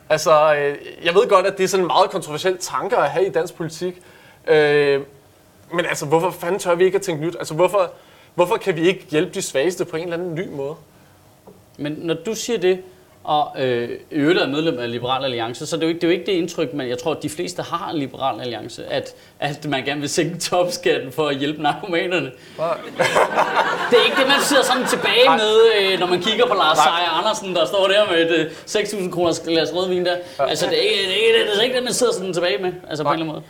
Altså, 0.09 0.55
øh, 0.55 0.77
jeg 1.05 1.13
ved 1.13 1.29
godt, 1.29 1.45
at 1.45 1.57
det 1.57 1.63
er 1.63 1.67
sådan 1.67 1.83
en 1.83 1.87
meget 1.87 2.09
kontroversiel 2.09 2.57
tanke 2.57 2.97
at 2.97 3.09
have 3.09 3.25
i 3.25 3.29
dansk 3.29 3.55
politik. 3.55 4.01
Øh, 4.49 5.01
men 5.73 5.85
altså, 5.85 6.05
hvorfor 6.05 6.31
fanden 6.31 6.59
tør 6.59 6.75
vi 6.75 6.85
ikke 6.85 6.95
at 6.95 7.01
tænke 7.01 7.25
nyt? 7.25 7.35
Altså, 7.39 7.53
hvorfor, 7.53 7.91
hvorfor 8.35 8.57
kan 8.57 8.75
vi 8.75 8.87
ikke 8.87 9.05
hjælpe 9.09 9.33
de 9.33 9.41
svageste 9.41 9.85
på 9.85 9.97
en 9.97 10.03
eller 10.03 10.17
anden 10.17 10.35
ny 10.35 10.47
måde? 10.47 10.75
Men 11.77 11.95
når 11.97 12.13
du 12.13 12.35
siger 12.35 12.59
det, 12.59 12.79
og 13.27 13.51
øh, 13.59 13.89
øvrigt 14.11 14.39
er 14.39 14.47
medlem 14.47 14.79
af 14.79 14.91
Liberal 14.91 15.23
Alliance, 15.23 15.65
så 15.65 15.75
det 15.75 15.83
er, 15.83 15.87
jo 15.87 15.89
ikke, 15.89 16.01
det 16.01 16.07
er 16.07 16.11
jo 16.11 16.19
ikke 16.19 16.25
det 16.31 16.37
indtryk, 16.37 16.73
men 16.73 16.89
jeg 16.89 16.97
tror, 16.97 17.11
at 17.11 17.23
de 17.23 17.29
fleste 17.29 17.61
har 17.61 17.89
en 17.89 17.97
Liberal 17.97 18.41
Alliance, 18.41 18.85
at, 18.85 19.15
at 19.39 19.65
man 19.65 19.85
gerne 19.85 19.99
vil 19.99 20.09
sænke 20.09 20.39
topskatten 20.39 21.11
for 21.11 21.27
at 21.27 21.35
hjælpe 21.35 21.61
narkomanerne. 21.61 22.25
Det 23.89 23.97
er 23.99 24.05
ikke 24.05 24.17
det, 24.17 24.27
man 24.27 24.41
sidder 24.41 24.63
sådan 24.63 24.85
tilbage 24.87 25.25
Nej. 25.25 25.37
med, 25.37 25.53
øh, 25.79 25.99
når 25.99 26.07
man 26.07 26.21
kigger 26.21 26.45
på 26.45 26.53
Lars 26.53 26.77
Seier 26.77 27.19
Andersen, 27.19 27.55
der 27.55 27.65
står 27.65 27.87
der 27.87 28.11
med 28.11 28.31
et 28.31 28.39
øh, 28.39 28.51
6.000 28.67 29.11
kroners 29.11 29.39
glas 29.39 29.73
rødvin 29.73 30.05
der. 30.05 30.15
Altså, 30.39 30.65
det 30.65 30.77
er, 30.77 30.81
ikke, 30.81 31.03
det, 31.03 31.11
er 31.11 31.39
ikke, 31.39 31.51
det 31.51 31.59
er 31.59 31.61
ikke 31.61 31.75
det, 31.75 31.83
man 31.83 31.93
sidder 31.93 32.13
sådan 32.13 32.33
tilbage 32.33 32.57
med, 32.63 32.73
altså 32.89 33.03
på 33.03 33.09
en 33.09 33.13
eller 33.13 33.25
anden 33.25 33.35
måde. 33.35 33.43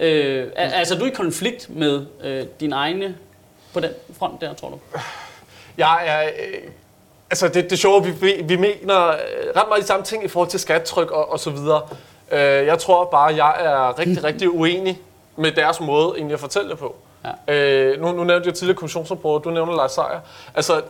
Øh, 0.00 0.46
er, 0.56 0.70
altså, 0.70 0.94
er 0.94 0.98
du 0.98 1.04
i 1.04 1.10
konflikt 1.10 1.70
med 1.70 2.06
øh, 2.22 2.46
dine 2.60 2.74
egne 2.74 3.16
på 3.72 3.80
den 3.80 3.90
front 4.18 4.40
der, 4.40 4.54
tror 4.54 4.68
du? 4.68 4.78
Jeg 5.78 6.02
er... 6.06 6.22
Øh, 6.22 6.70
altså, 7.30 7.48
det, 7.48 7.64
det 7.64 7.72
er 7.72 7.76
sjovt, 7.76 8.06
vi, 8.06 8.10
vi, 8.10 8.42
vi 8.44 8.56
mener 8.56 9.08
øh, 9.08 9.16
ret 9.56 9.68
meget 9.68 9.82
de 9.82 9.86
samme 9.86 10.04
ting 10.04 10.24
i 10.24 10.28
forhold 10.28 10.50
til 10.50 10.60
skattryk 10.60 11.10
og, 11.10 11.32
og 11.32 11.40
så 11.40 11.50
videre. 11.50 11.82
Øh, 12.32 12.66
jeg 12.66 12.78
tror 12.78 13.04
bare, 13.04 13.44
jeg 13.44 13.56
er 13.58 13.98
rigtig, 13.98 14.24
rigtig 14.24 14.50
uenig 14.54 15.00
med 15.36 15.52
deres 15.52 15.80
måde 15.80 16.12
egentlig 16.16 16.34
at 16.34 16.40
fortælle 16.40 16.70
det 16.70 16.78
på. 16.78 16.96
Ja. 17.48 17.54
Øh, 17.54 18.00
nu, 18.00 18.12
nu 18.12 18.24
nævnte 18.24 18.46
jeg 18.46 18.54
tidligere 18.54 18.76
kommissionsrapport, 18.76 19.44
du 19.44 19.50
nævner 19.50 19.76
Lars 19.76 19.92
Seier. 19.92 20.20
Altså, 20.54 20.82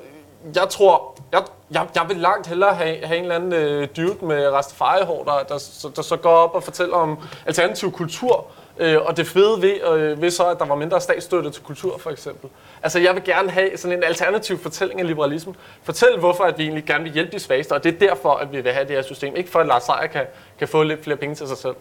jeg 0.54 0.68
tror, 0.68 1.16
jeg, 1.32 1.42
jeg, 1.70 1.86
jeg 1.94 2.04
vil 2.08 2.16
langt 2.16 2.46
hellere 2.46 2.74
have, 2.74 3.06
have 3.06 3.18
en 3.18 3.22
eller 3.22 3.34
anden 3.34 3.52
øh, 3.52 3.88
dude 3.96 4.26
med 4.26 4.48
Rastafari-hår, 4.48 5.24
der, 5.24 5.32
der, 5.32 5.64
der, 5.82 5.88
der 5.88 6.02
så 6.02 6.16
går 6.16 6.30
op 6.30 6.54
og 6.54 6.62
fortæller 6.62 6.96
om 6.96 7.18
alternativ 7.46 7.92
kultur, 7.92 8.46
øh, 8.78 9.02
og 9.02 9.16
det 9.16 9.26
fede 9.26 9.62
ved, 9.62 9.80
øh, 9.92 10.22
ved 10.22 10.30
så, 10.30 10.44
at 10.44 10.58
der 10.58 10.64
var 10.64 10.74
mindre 10.74 11.00
statsstøtte 11.00 11.50
til 11.50 11.62
kultur, 11.62 11.98
for 11.98 12.10
eksempel. 12.10 12.50
Altså, 12.82 12.98
jeg 12.98 13.14
vil 13.14 13.24
gerne 13.24 13.50
have 13.50 13.76
sådan 13.76 13.96
en 13.96 14.04
alternativ 14.04 14.58
fortælling 14.58 15.00
af 15.00 15.06
liberalismen. 15.06 15.56
Fortæl, 15.82 16.18
hvorfor 16.18 16.44
at 16.44 16.58
vi 16.58 16.62
egentlig 16.62 16.84
gerne 16.84 17.04
vil 17.04 17.12
hjælpe 17.12 17.32
de 17.32 17.38
svageste, 17.38 17.72
og 17.72 17.84
det 17.84 17.94
er 17.94 17.98
derfor, 17.98 18.34
at 18.34 18.52
vi 18.52 18.60
vil 18.60 18.72
have 18.72 18.88
det 18.88 18.96
her 18.96 19.02
system. 19.02 19.36
Ikke 19.36 19.50
for, 19.50 19.60
at 19.60 19.66
Lars 19.66 19.82
Seier 19.82 20.06
kan, 20.06 20.26
kan 20.58 20.68
få 20.68 20.82
lidt 20.82 21.04
flere 21.04 21.16
penge 21.16 21.34
til 21.34 21.48
sig 21.48 21.56
selv. 21.56 21.74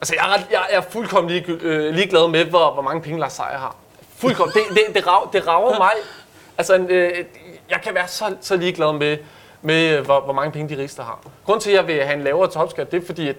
Altså, 0.00 0.14
jeg 0.14 0.30
er, 0.30 0.34
ret, 0.34 0.46
jeg 0.50 0.66
er 0.70 0.80
fuldkommen 0.80 1.30
lig, 1.32 1.48
øh, 1.48 1.94
ligeglad 1.94 2.28
med, 2.28 2.44
hvor, 2.44 2.72
hvor 2.72 2.82
mange 2.82 3.02
penge 3.02 3.20
Lars 3.20 3.32
Seier 3.32 3.58
har. 3.58 3.76
Fuldkommen. 4.16 4.54
Det, 4.54 4.62
det, 4.68 4.94
det, 4.94 5.06
rager, 5.06 5.30
det 5.32 5.46
rager 5.46 5.78
mig. 5.78 5.92
Altså, 6.58 6.74
en, 6.74 6.90
øh, 6.90 7.24
jeg 7.70 7.80
kan 7.84 7.94
være 7.94 8.08
så, 8.08 8.36
så 8.40 8.56
ligeglad 8.56 8.92
med, 8.92 9.18
med 9.62 9.98
øh, 9.98 10.04
hvor, 10.04 10.20
hvor 10.20 10.32
mange 10.32 10.52
penge 10.52 10.76
de 10.76 10.80
rigeste 10.80 11.02
har. 11.02 11.20
Grunden 11.44 11.62
til, 11.62 11.70
at 11.70 11.76
jeg 11.76 11.86
vil 11.86 12.04
have 12.04 12.16
en 12.16 12.24
lavere 12.24 12.50
topskat, 12.50 12.92
det 12.92 13.02
er 13.02 13.06
fordi, 13.06 13.28
at 13.28 13.36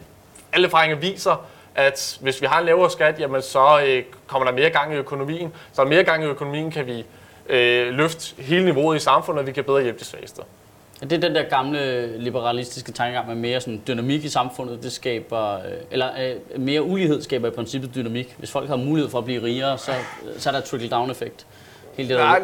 alle 0.53 0.67
erfaringer 0.67 0.97
viser, 0.97 1.45
at 1.75 2.17
hvis 2.21 2.41
vi 2.41 2.45
har 2.45 2.59
en 2.59 2.65
lavere 2.65 2.89
skat, 2.89 3.19
jamen 3.19 3.41
så 3.41 3.81
øh, 3.87 4.03
kommer 4.27 4.47
der 4.47 4.53
mere 4.53 4.69
gang 4.69 4.93
i 4.93 4.95
økonomien. 4.95 5.53
Så 5.73 5.81
er 5.81 5.85
mere 5.85 6.03
gang 6.03 6.23
i 6.23 6.27
økonomien, 6.27 6.71
kan 6.71 6.87
vi 6.87 7.05
øh, 7.49 7.93
løfte 7.93 8.43
hele 8.43 8.65
niveauet 8.65 8.95
i 8.95 8.99
samfundet, 8.99 9.39
og 9.39 9.47
vi 9.47 9.51
kan 9.51 9.63
bedre 9.63 9.81
hjælpe 9.81 9.99
de 9.99 10.05
svageste. 10.05 10.41
Det 11.01 11.11
er 11.11 11.17
den 11.17 11.35
der 11.35 11.43
gamle 11.43 12.17
liberalistiske 12.19 12.91
tankegang 12.91 13.27
med 13.27 13.35
mere 13.35 13.61
sådan 13.61 13.81
dynamik 13.87 14.23
i 14.23 14.29
samfundet. 14.29 14.83
Det 14.83 14.91
skaber, 14.91 15.53
øh, 15.53 15.61
eller 15.91 16.09
øh, 16.19 16.61
mere 16.61 16.81
ulighed 16.81 17.21
skaber 17.21 17.47
i 17.47 17.51
princippet 17.51 17.95
dynamik. 17.95 18.35
Hvis 18.37 18.51
folk 18.51 18.69
har 18.69 18.75
mulighed 18.75 19.11
for 19.11 19.17
at 19.17 19.25
blive 19.25 19.43
rigere, 19.43 19.77
så, 19.77 19.91
så 20.37 20.49
er 20.49 20.53
der 20.53 20.61
trickle-down 20.61 21.11
effekt. 21.11 21.45
Hele 21.97 22.09
det 22.09 22.17
der 22.17 22.23
nej, 22.23 22.39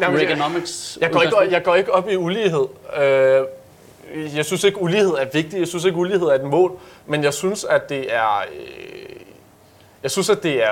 Jeg 1.00 1.10
går, 1.10 1.22
ikke, 1.22 1.54
jeg 1.54 1.62
går 1.62 1.74
ikke 1.74 1.94
op 1.94 2.10
i 2.10 2.16
ulighed. 2.16 2.66
Øh, 2.96 3.40
jeg 4.36 4.44
synes 4.44 4.64
ikke, 4.64 4.82
ulighed 4.82 5.10
er 5.10 5.24
vigtigt. 5.24 5.60
Jeg 5.60 5.68
synes 5.68 5.84
ikke, 5.84 5.98
ulighed 5.98 6.28
er 6.28 6.34
et 6.34 6.44
mål. 6.44 6.78
Men 7.06 7.24
jeg 7.24 7.34
synes, 7.34 7.64
at 7.64 7.88
det 7.88 8.14
er... 8.14 8.38
Øh, 8.38 9.16
jeg 10.02 10.10
synes, 10.10 10.30
at 10.30 10.42
det 10.42 10.64
er, 10.64 10.70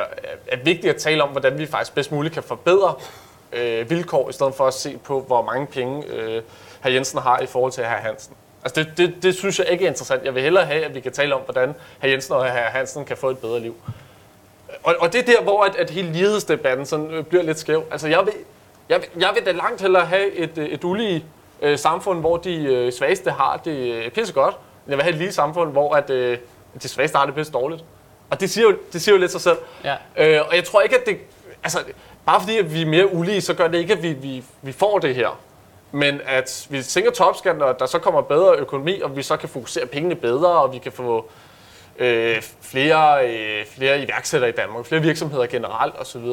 er 0.48 0.56
vigtigt 0.64 0.94
at 0.94 0.96
tale 0.96 1.22
om, 1.22 1.28
hvordan 1.28 1.58
vi 1.58 1.66
faktisk 1.66 1.94
bedst 1.94 2.12
muligt 2.12 2.34
kan 2.34 2.42
forbedre 2.42 2.94
øh, 3.52 3.90
vilkår, 3.90 4.28
i 4.30 4.32
stedet 4.32 4.54
for 4.54 4.66
at 4.66 4.74
se 4.74 4.98
på, 5.04 5.20
hvor 5.20 5.42
mange 5.42 5.66
penge 5.66 6.06
øh, 6.06 6.42
herr 6.80 6.92
Jensen 6.92 7.18
har 7.18 7.40
i 7.40 7.46
forhold 7.46 7.72
til 7.72 7.84
herr 7.84 8.00
Hansen. 8.00 8.34
Altså 8.64 8.80
det, 8.82 8.98
det, 8.98 9.22
det 9.22 9.34
synes 9.34 9.58
jeg 9.58 9.68
ikke 9.68 9.84
er 9.84 9.88
interessant. 9.88 10.24
Jeg 10.24 10.34
vil 10.34 10.42
hellere 10.42 10.64
have, 10.64 10.84
at 10.84 10.94
vi 10.94 11.00
kan 11.00 11.12
tale 11.12 11.34
om, 11.34 11.40
hvordan 11.40 11.74
herr 11.98 12.10
Jensen 12.10 12.34
og 12.34 12.44
herr 12.44 12.70
Hansen 12.70 13.04
kan 13.04 13.16
få 13.16 13.30
et 13.30 13.38
bedre 13.38 13.60
liv. 13.60 13.74
Og, 14.82 14.94
og 14.98 15.12
det 15.12 15.20
er 15.20 15.24
der, 15.24 15.42
hvor 15.42 15.64
at, 15.64 15.76
at 15.76 15.90
hele 15.90 16.12
lighedsdebatten 16.12 16.86
sådan, 16.86 17.10
øh, 17.10 17.24
bliver 17.24 17.42
lidt 17.42 17.58
skæv. 17.58 17.84
Altså 17.90 18.08
jeg 18.08 18.26
vil, 18.26 18.34
jeg, 18.88 19.00
vil, 19.00 19.08
jeg 19.22 19.30
vil 19.34 19.46
da 19.46 19.52
langt 19.52 19.80
hellere 19.80 20.04
have 20.06 20.32
et, 20.32 20.58
øh, 20.58 20.66
et 20.66 20.84
ulige 20.84 21.24
øh, 21.62 21.78
samfund, 21.78 22.20
hvor 22.20 22.36
de 22.36 22.64
øh, 22.64 22.92
svageste 22.92 23.30
har 23.30 23.60
det 23.64 23.94
øh, 23.94 24.10
pisse 24.10 24.34
godt. 24.34 24.54
end 24.54 24.88
Jeg 24.88 24.96
vil 24.96 25.02
have 25.02 25.12
et 25.12 25.18
lige 25.18 25.32
samfund, 25.32 25.72
hvor 25.72 25.94
at, 25.94 26.10
øh, 26.10 26.38
de 26.82 26.88
svageste 26.88 27.18
har 27.18 27.26
det 27.26 27.34
pisse 27.34 27.52
dårligt. 27.52 27.84
Og 28.30 28.40
det 28.40 28.50
siger 28.50 28.64
jo, 28.64 28.76
det 28.92 29.02
siger 29.02 29.14
jo 29.14 29.20
lidt 29.20 29.32
sig 29.32 29.40
selv. 29.40 29.58
Ja. 29.84 29.94
Øh, 30.16 30.40
og 30.48 30.56
jeg 30.56 30.64
tror 30.64 30.80
ikke, 30.80 30.98
at 30.98 31.06
det... 31.06 31.18
Altså, 31.62 31.78
bare 32.26 32.40
fordi 32.40 32.58
at 32.58 32.74
vi 32.74 32.82
er 32.82 32.86
mere 32.86 33.14
ulige, 33.14 33.40
så 33.40 33.54
gør 33.54 33.68
det 33.68 33.78
ikke, 33.78 33.92
at 33.92 34.02
vi, 34.02 34.12
vi, 34.12 34.44
vi 34.62 34.72
får 34.72 34.98
det 34.98 35.14
her. 35.14 35.38
Men 35.92 36.20
at 36.26 36.66
vi 36.70 36.82
sænker 36.82 37.10
topskatten, 37.10 37.62
og 37.62 37.78
der 37.78 37.86
så 37.86 37.98
kommer 37.98 38.20
bedre 38.20 38.56
økonomi, 38.56 39.00
og 39.00 39.16
vi 39.16 39.22
så 39.22 39.36
kan 39.36 39.48
fokusere 39.48 39.86
pengene 39.86 40.14
bedre, 40.14 40.48
og 40.48 40.72
vi 40.72 40.78
kan 40.78 40.92
få 40.92 41.30
øh, 41.98 42.42
flere, 42.60 43.28
øh, 43.28 43.66
flere 43.66 44.02
iværksættere 44.02 44.50
i 44.50 44.52
Danmark, 44.52 44.86
flere 44.86 45.02
virksomheder 45.02 45.46
generelt 45.46 45.94
osv., 46.00 46.24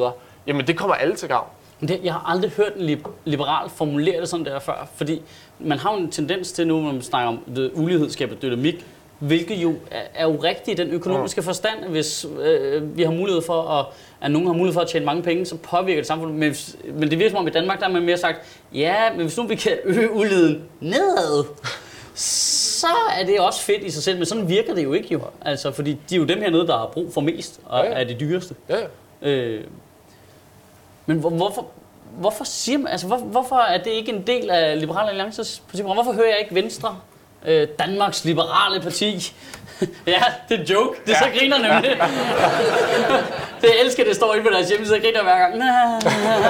jamen 0.46 0.66
det 0.66 0.78
kommer 0.78 0.94
alle 0.94 1.16
til 1.16 1.28
gavn. 1.28 1.48
Men 1.84 1.88
Det, 1.88 2.00
jeg 2.04 2.12
har 2.12 2.30
aldrig 2.32 2.50
hørt 2.50 2.72
en 2.76 2.88
lib- 2.90 3.10
liberal 3.24 3.70
formulere 3.70 4.20
det 4.20 4.28
sådan 4.28 4.46
der 4.46 4.58
før, 4.58 4.88
fordi 4.96 5.22
man 5.58 5.78
har 5.78 5.92
jo 5.94 5.98
en 6.00 6.10
tendens 6.10 6.52
til 6.52 6.66
nu, 6.66 6.80
når 6.80 6.92
man 6.92 7.02
snakker 7.02 7.28
om 7.28 7.38
det, 7.56 7.70
ulighed 7.74 8.10
skaber 8.10 8.34
dynamik, 8.34 8.86
hvilket 9.18 9.54
jo 9.56 9.74
er, 9.90 10.00
er 10.14 10.24
jo 10.24 10.36
rigtigt 10.36 10.80
i 10.80 10.82
den 10.84 10.92
økonomiske 10.92 11.42
forstand, 11.42 11.84
hvis 11.88 12.26
øh, 12.42 12.96
vi 12.96 13.02
har 13.02 13.10
mulighed 13.10 13.42
for, 13.42 13.62
at, 13.62 13.86
at 14.20 14.30
nogen 14.30 14.46
har 14.46 14.54
mulighed 14.54 14.72
for 14.74 14.80
at 14.80 14.88
tjene 14.88 15.04
mange 15.06 15.22
penge, 15.22 15.46
så 15.46 15.56
påvirker 15.56 16.00
det 16.00 16.06
samfundet. 16.06 16.36
Men, 16.36 16.48
hvis- 16.50 16.76
men 16.94 17.10
det 17.10 17.18
virker 17.18 17.30
som 17.30 17.38
om 17.38 17.46
i 17.46 17.50
Danmark, 17.50 17.78
der 17.80 17.84
har 17.86 17.92
man 17.92 18.02
mere 18.02 18.16
sagt, 18.18 18.38
ja, 18.74 19.10
men 19.12 19.20
hvis 19.20 19.36
nu 19.38 19.46
vi 19.46 19.54
kan 19.54 19.72
øge 19.84 20.12
uligheden 20.12 20.62
nedad, 20.80 21.44
så 22.14 22.86
er 23.20 23.24
det 23.26 23.40
også 23.40 23.60
fedt 23.60 23.82
i 23.82 23.90
sig 23.90 24.02
selv, 24.02 24.16
men 24.16 24.26
sådan 24.26 24.48
virker 24.48 24.74
det 24.74 24.84
jo 24.84 24.92
ikke 24.92 25.08
jo. 25.12 25.20
Altså, 25.42 25.72
fordi 25.72 25.96
de 26.10 26.14
er 26.14 26.18
jo 26.18 26.24
dem 26.24 26.40
hernede, 26.40 26.66
der 26.66 26.78
har 26.78 26.86
brug 26.86 27.12
for 27.12 27.20
mest, 27.20 27.60
og 27.64 27.84
Ja, 27.84 27.90
ja. 27.90 28.00
er 28.00 28.04
de 28.04 28.14
dyreste. 28.20 28.54
Ja. 28.68 28.76
Øh, 29.30 29.64
men 31.06 31.18
hvor, 31.18 31.30
hvorfor, 31.30 31.66
hvorfor, 32.18 32.44
siger 32.44 32.78
man, 32.78 32.92
altså, 32.92 33.06
hvor, 33.06 33.16
hvorfor 33.16 33.56
er 33.56 33.78
det 33.78 33.90
ikke 33.90 34.12
en 34.12 34.26
del 34.26 34.50
af 34.50 34.80
Liberale 34.80 35.08
Alliances 35.08 35.62
principper? 35.68 35.94
Hvorfor 35.94 36.12
hører 36.12 36.28
jeg 36.28 36.38
ikke 36.40 36.54
Venstre, 36.54 36.96
øh, 37.46 37.68
Danmarks 37.78 38.24
Liberale 38.24 38.80
Parti? 38.80 39.32
ja, 40.06 40.22
det 40.48 40.54
er 40.54 40.60
en 40.60 40.66
joke. 40.66 41.00
Det 41.06 41.14
er 41.14 41.18
så 41.18 41.28
griner 41.38 41.58
nemlig. 41.58 41.90
det 43.60 43.68
jeg 43.68 43.80
elsker, 43.84 44.04
det 44.04 44.16
står 44.16 44.34
inde 44.34 44.44
på 44.44 44.50
deres 44.52 44.68
hjemmeside, 44.68 44.96
og 44.96 45.02
griner 45.02 45.22
hver 45.22 45.38
gang. 45.38 45.54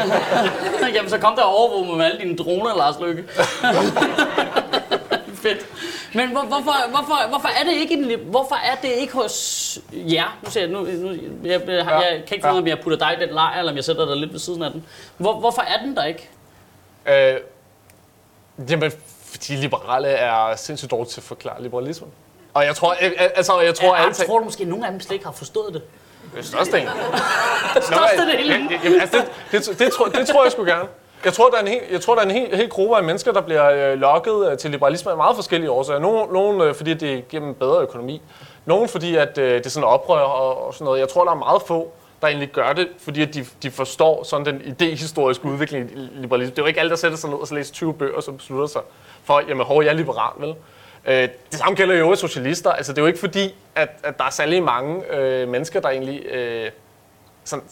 Jamen, 0.95 1.11
så 1.11 1.19
kom 1.19 1.37
der 1.37 1.43
og 1.43 1.57
overvåge 1.57 1.87
mig 1.87 1.97
med 1.97 2.05
alle 2.05 2.21
dine 2.21 2.37
droner, 2.37 2.77
Lars 2.77 2.95
Løkke. 3.01 3.25
Fedt. 5.45 5.67
Men 6.15 6.29
hvor, 6.29 6.41
hvorfor, 6.43 6.89
hvorfor, 6.89 7.29
hvorfor, 7.29 7.49
er 7.49 7.65
det 7.65 7.73
ikke 7.73 7.95
en, 7.95 8.21
hvorfor 8.31 8.55
er 8.55 8.75
det 8.83 8.89
ikke 8.89 9.13
hos 9.13 9.79
jer? 9.93 10.39
Nu 10.43 10.51
ser 10.51 10.61
jeg, 10.61 10.71
nu, 10.71 10.83
nu 10.83 11.09
jeg, 11.11 11.21
jeg, 11.43 11.69
jeg, 11.69 11.87
jeg 11.87 12.23
kan 12.27 12.35
ikke 12.37 12.45
finde 12.45 12.53
ud 12.53 12.57
af, 12.57 12.61
om 12.63 12.67
jeg 12.67 12.79
putter 12.83 12.99
dig 12.99 13.17
i 13.19 13.27
den 13.27 13.35
lejr, 13.35 13.59
eller 13.59 13.73
om 13.73 13.77
jeg 13.77 13.85
sætter 13.85 14.07
dig 14.07 14.17
lidt 14.17 14.33
ved 14.33 14.39
siden 14.41 14.63
af 14.63 14.71
den. 14.71 14.85
Hvor, 15.17 15.41
hvorfor 15.41 15.63
er 15.63 15.79
den 15.79 15.97
der 15.97 16.05
ikke? 16.05 16.31
Øh, 17.07 17.41
jamen, 18.71 18.93
fordi 19.33 19.53
liberale 19.57 20.09
er 20.09 20.57
sindssygt 20.57 20.91
dårlige 20.91 21.11
til 21.11 21.21
at 21.21 21.25
forklare 21.25 21.63
liberalismen. 21.63 22.11
Og 22.55 22.65
jeg 22.65 22.77
tror, 22.77 22.93
altså, 23.35 23.61
jeg 23.61 23.75
tror, 23.75 23.97
Jeg, 23.97 24.15
tror 24.15 24.39
du 24.39 24.45
måske, 24.45 24.63
at 24.63 24.69
nogle 24.69 24.87
af 24.87 24.93
dem 24.93 25.01
slet 25.01 25.13
ikke 25.13 25.25
har 25.25 25.33
forstået 25.33 25.75
det. 25.75 25.83
Det 26.33 26.39
er 26.39 26.43
størstedelen. 26.43 26.89
Størstedelen? 27.83 28.71
Ja, 28.71 28.79
Jamen, 28.85 29.01
altså, 29.01 29.25
det, 29.53 29.67
det, 29.67 29.79
det, 29.79 29.93
tror, 29.93 30.07
det 30.07 30.27
tror 30.27 30.45
jeg 30.45 30.53
sgu 30.53 30.65
gerne. 30.65 30.89
Jeg 31.25 31.33
tror, 31.33 31.51
der 31.51 31.57
er 31.57 31.61
en 31.61 31.69
hel, 31.69 31.81
jeg 31.91 32.01
tror, 32.01 32.15
der 32.15 32.23
er 32.23 32.27
en 32.27 32.31
hel, 32.31 32.57
hel 32.57 32.69
gruppe 32.69 32.97
af 32.97 33.05
mennesker, 33.05 33.33
der 33.33 33.41
bliver 33.41 33.93
øh, 33.93 33.99
lokket 33.99 34.51
øh, 34.51 34.59
til 34.59 34.71
liberalisme 34.71 35.11
af 35.11 35.17
meget 35.17 35.37
forskellige 35.37 35.71
årsager. 35.71 36.01
Nogle, 36.01 36.33
nogle 36.33 36.65
øh, 36.65 36.75
fordi 36.75 36.95
det 36.95 37.29
giver 37.29 37.43
dem 37.43 37.55
bedre 37.55 37.83
økonomi. 37.83 38.23
Nogle 38.65 38.89
fordi, 38.89 39.17
at 39.17 39.39
øh, 39.39 39.59
det 39.59 39.67
er 39.67 39.71
sådan 39.71 39.89
oprør 39.89 40.21
og, 40.21 40.67
og 40.67 40.75
sådan 40.75 40.85
noget. 40.85 41.01
Jeg 41.01 41.09
tror, 41.09 41.25
der 41.25 41.31
er 41.31 41.37
meget 41.37 41.63
få, 41.63 41.93
der 42.21 42.29
egentlig 42.29 42.49
gør 42.49 42.73
det, 42.73 42.89
fordi 42.99 43.23
at 43.23 43.35
de, 43.35 43.47
de 43.63 43.71
forstår 43.71 44.23
sådan 44.23 44.47
den 44.47 44.63
idehistoriske 44.65 45.45
udvikling 45.45 45.91
i 45.93 45.97
liberalisme. 45.97 46.51
Det 46.51 46.59
er 46.59 46.63
jo 46.63 46.67
ikke 46.67 46.81
alle, 46.81 46.91
der 46.91 46.97
sætter 46.97 47.19
sig 47.19 47.31
ned 47.31 47.39
og 47.39 47.47
så 47.47 47.55
læser 47.55 47.73
20 47.75 47.95
bøger, 47.95 48.21
som 48.21 48.35
så 48.35 48.39
beslutter 48.39 48.67
sig 48.67 48.83
for, 49.25 49.43
jamen, 49.49 49.67
hov, 49.67 49.83
jeg 49.83 49.91
er 49.91 49.95
liberal, 49.95 50.33
vel? 50.37 50.55
Øh, 51.07 51.29
det 51.51 51.59
samme 51.59 51.77
gælder 51.77 51.95
jo 51.95 52.09
også 52.09 52.29
socialister. 52.29 52.73
Altså, 52.73 52.93
det 52.93 52.99
er 52.99 53.03
jo 53.03 53.07
ikke 53.07 53.19
fordi, 53.19 53.55
at, 53.75 53.89
at 54.03 54.19
der 54.19 54.25
er 54.25 54.31
særlig 54.31 54.63
mange 54.63 55.15
øh, 55.15 55.49
mennesker, 55.49 55.81
der 55.81 55.89
egentlig 55.89 56.27
øh, 56.27 56.71
sådan, 57.45 57.65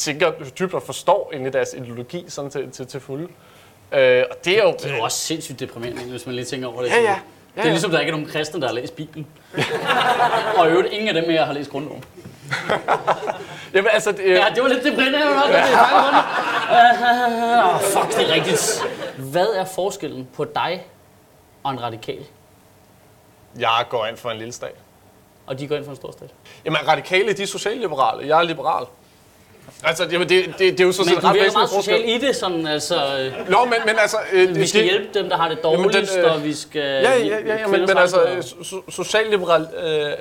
tænker 0.00 0.32
dybt 0.58 0.74
og 0.74 0.82
forstår 0.82 1.30
egentlig 1.32 1.52
deres 1.52 1.74
ideologi 1.74 2.24
sådan 2.28 2.50
til, 2.50 2.70
til, 2.70 2.86
til 2.86 3.00
fulde. 3.00 3.28
Øh, 3.92 4.24
og 4.30 4.44
det 4.44 4.58
er 4.58 4.62
jo... 4.62 4.72
Det 4.72 4.90
er 4.90 4.96
jo 4.96 5.02
også 5.02 5.18
sindssygt 5.18 5.60
deprimerende, 5.60 6.02
hvis 6.02 6.26
man 6.26 6.34
lige 6.34 6.44
tænker 6.44 6.68
over 6.68 6.82
det. 6.82 6.88
Ja, 6.88 7.00
ja. 7.00 7.18
Ja, 7.56 7.62
det 7.62 7.66
er 7.66 7.72
ligesom, 7.72 7.90
der 7.90 8.00
ikke 8.00 8.10
er 8.10 8.16
nogen 8.16 8.30
kristne, 8.30 8.60
der 8.60 8.66
har 8.66 8.74
læst 8.74 8.96
Bibelen. 8.96 9.26
og 10.56 10.66
i 10.66 10.70
øvrigt, 10.70 10.92
ingen 10.92 11.08
af 11.16 11.22
dem 11.22 11.30
her 11.30 11.44
har 11.44 11.52
læst 11.52 11.70
grundloven. 11.70 12.04
Jamen, 13.74 13.90
altså, 13.92 14.12
det, 14.12 14.28
Ja, 14.28 14.46
det 14.54 14.62
var 14.62 14.68
lidt 14.68 14.84
deprimerende. 14.84 15.18
Ja. 15.18 15.66
Det 15.66 15.74
er 17.40 17.74
uh, 17.74 17.80
fuck, 17.80 18.18
det 18.18 18.30
er 18.30 18.34
rigtigt. 18.34 18.82
Hvad 19.18 19.46
er 19.46 19.64
forskellen 19.64 20.28
på 20.34 20.44
dig 20.44 20.86
og 21.62 21.72
en 21.72 21.82
radikal? 21.82 22.26
jeg 23.58 23.86
går 23.88 24.06
ind 24.06 24.16
for 24.16 24.30
en 24.30 24.38
lille 24.38 24.52
stat. 24.52 24.74
Og 25.46 25.58
de 25.58 25.68
går 25.68 25.76
ind 25.76 25.84
for 25.84 25.90
en 25.90 25.96
stor 25.96 26.12
stat. 26.12 26.30
Jamen, 26.64 26.88
radikale, 26.88 27.32
de 27.32 27.42
er 27.42 27.46
socialliberale. 27.46 28.28
Jeg 28.28 28.38
er 28.38 28.42
liberal. 28.42 28.86
Altså, 29.84 30.08
jamen, 30.12 30.28
det, 30.28 30.44
det, 30.46 30.58
det 30.58 30.80
er 30.80 30.84
jo 30.84 30.92
så 30.92 31.02
Men 31.02 31.08
set 31.08 31.22
du 31.22 31.26
ret 31.26 31.34
virker 31.34 31.44
væsentlig 31.44 31.68
meget 31.72 31.84
social 31.84 32.08
i 32.08 32.26
det, 32.26 32.36
sådan, 32.36 32.66
altså, 32.66 32.94
Nå, 33.48 33.64
men, 33.64 33.74
men 33.86 33.94
altså... 33.98 34.16
Øh, 34.32 34.56
vi 34.56 34.66
skal 34.66 34.80
det, 34.80 34.90
hjælpe 34.90 35.18
dem, 35.18 35.28
der 35.28 35.36
har 35.36 35.48
det 35.48 35.58
Jamen, 35.64 35.78
den, 35.78 35.92
dårligst, 35.92 36.18
øh, 36.18 36.32
og 36.32 36.44
vi 36.44 36.54
skal... 36.54 36.82
Ja, 36.82 37.18
ja, 37.18 37.38
ja, 37.46 37.56
ja 37.58 37.66
men, 37.66 37.80
men 37.80 37.98
altså, 37.98 38.16
so- 38.16 38.90
socialliberal... 38.90 39.68
Øh, 39.82 40.12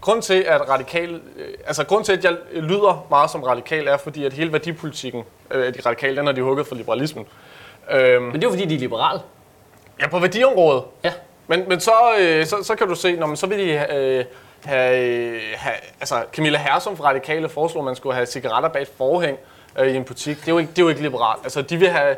grund 0.00 0.22
til, 0.22 0.34
at 0.34 0.68
radikal... 0.68 1.14
Øh, 1.14 1.54
altså, 1.66 1.84
grund 1.84 2.04
til, 2.04 2.12
at 2.12 2.24
jeg 2.24 2.36
lyder 2.52 3.06
meget 3.10 3.30
som 3.30 3.42
radikal, 3.42 3.86
er, 3.88 3.96
fordi 3.96 4.24
at 4.24 4.32
hele 4.32 4.52
værdipolitikken 4.52 5.24
øh, 5.50 5.74
de 5.74 5.80
radikale, 5.86 6.16
den 6.16 6.26
har 6.26 6.32
de 6.32 6.42
hugget 6.42 6.66
for 6.66 6.74
liberalismen. 6.74 7.26
Øhm, 7.90 8.22
Men 8.22 8.34
det 8.34 8.44
er 8.44 8.46
jo 8.46 8.50
fordi, 8.50 8.64
de 8.64 8.74
er 8.74 8.78
liberale. 8.78 9.20
ja, 10.00 10.08
på 10.08 10.18
værdiområdet. 10.18 10.82
Ja. 11.04 11.12
Men, 11.50 11.68
men 11.68 11.80
så, 11.80 11.92
øh, 12.20 12.46
så, 12.46 12.62
så 12.62 12.74
kan 12.74 12.88
du 12.88 12.94
se, 12.94 13.16
når 13.16 13.26
man, 13.26 13.36
så 13.36 13.46
vil 13.46 13.58
de 13.58 13.94
øh, 13.94 14.24
have, 14.64 14.98
øh, 14.98 15.40
have... 15.54 15.76
Altså, 16.00 16.24
Camilla 16.32 16.58
Hersom 16.58 16.96
fra 16.96 17.04
Radikale 17.04 17.48
foreslog, 17.48 17.80
at 17.80 17.84
man 17.84 17.96
skulle 17.96 18.14
have 18.14 18.26
cigaretter 18.26 18.68
bag 18.68 18.82
et 18.82 18.90
forhæng 18.96 19.38
øh, 19.78 19.88
i 19.88 19.96
en 19.96 20.04
butik. 20.04 20.36
Det 20.40 20.48
er, 20.48 20.52
jo 20.52 20.58
ikke, 20.58 20.70
det 20.70 20.78
er 20.78 20.82
jo 20.82 20.88
ikke 20.88 21.02
liberalt. 21.02 21.40
Altså, 21.42 21.62
de 21.62 21.76
vil 21.76 21.88
have... 21.88 22.16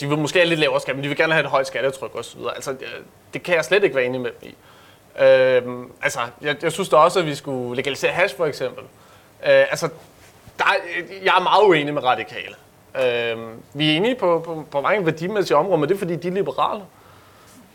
De 0.00 0.08
vil 0.08 0.18
måske 0.18 0.38
have 0.38 0.48
lidt 0.48 0.60
lavere 0.60 0.80
skat, 0.80 0.94
men 0.94 1.04
de 1.04 1.08
vil 1.08 1.16
gerne 1.16 1.32
have 1.32 1.44
et 1.44 1.50
højt 1.50 1.66
skattetryk 1.66 2.14
osv. 2.14 2.40
Altså, 2.54 2.76
det, 3.34 3.42
kan 3.42 3.54
jeg 3.54 3.64
slet 3.64 3.84
ikke 3.84 3.96
være 3.96 4.04
enig 4.04 4.20
med 4.20 4.30
dem 4.40 4.48
i. 4.48 4.54
Øh, 5.22 5.86
altså, 6.02 6.20
jeg, 6.40 6.56
jeg 6.62 6.72
synes 6.72 6.88
da 6.88 6.96
også, 6.96 7.18
at 7.18 7.26
vi 7.26 7.34
skulle 7.34 7.76
legalisere 7.76 8.12
hash 8.12 8.36
for 8.36 8.46
eksempel. 8.46 8.84
Øh, 8.84 9.50
altså, 9.70 9.88
der 10.58 10.64
jeg 11.24 11.34
er 11.38 11.42
meget 11.42 11.62
uenig 11.64 11.94
med 11.94 12.04
radikale. 12.04 12.54
Øh, 12.96 13.38
vi 13.74 13.92
er 13.92 13.96
enige 13.96 14.14
på, 14.14 14.42
på, 14.44 14.64
på 14.70 14.80
mange 14.80 15.06
værdimæssige 15.06 15.56
områder, 15.56 15.76
men 15.76 15.88
det 15.88 15.94
er 15.94 15.98
fordi, 15.98 16.16
de 16.16 16.28
er 16.28 16.32
liberale. 16.32 16.82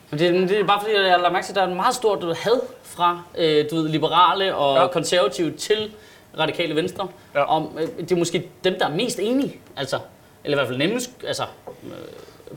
Men 0.10 0.20
det, 0.20 0.50
det 0.50 0.60
er 0.60 0.64
bare 0.64 0.80
fordi, 0.82 0.94
jeg 0.96 1.12
har 1.12 1.18
lagt 1.18 1.34
mærke 1.34 1.46
til, 1.46 1.52
at 1.52 1.56
der 1.56 1.62
er 1.62 1.68
en 1.68 1.76
meget 1.76 1.96
stort 1.96 2.22
du 2.22 2.28
had 2.28 2.60
fra 2.84 3.22
øh, 3.38 3.66
du 3.72 3.76
ved, 3.76 3.90
liberale 3.90 4.56
og 4.56 4.78
Ja. 4.82 4.88
konservative 4.88 5.52
til 5.52 5.92
radikale 6.40 6.76
venstre. 6.76 7.08
Ja. 7.36 7.44
Om, 7.56 7.78
øh, 7.80 7.88
det 8.00 8.12
er 8.12 8.16
måske 8.16 8.50
dem, 8.64 8.76
der 8.80 8.86
er 8.88 8.92
mest 8.92 9.20
enige. 9.20 9.56
Altså, 9.78 10.00
eller 10.44 10.58
i 10.58 10.60
hvert 10.60 10.68
fald 10.68 10.78
nemmest 10.78 11.10
altså, 11.28 11.44
øh, 11.84 11.90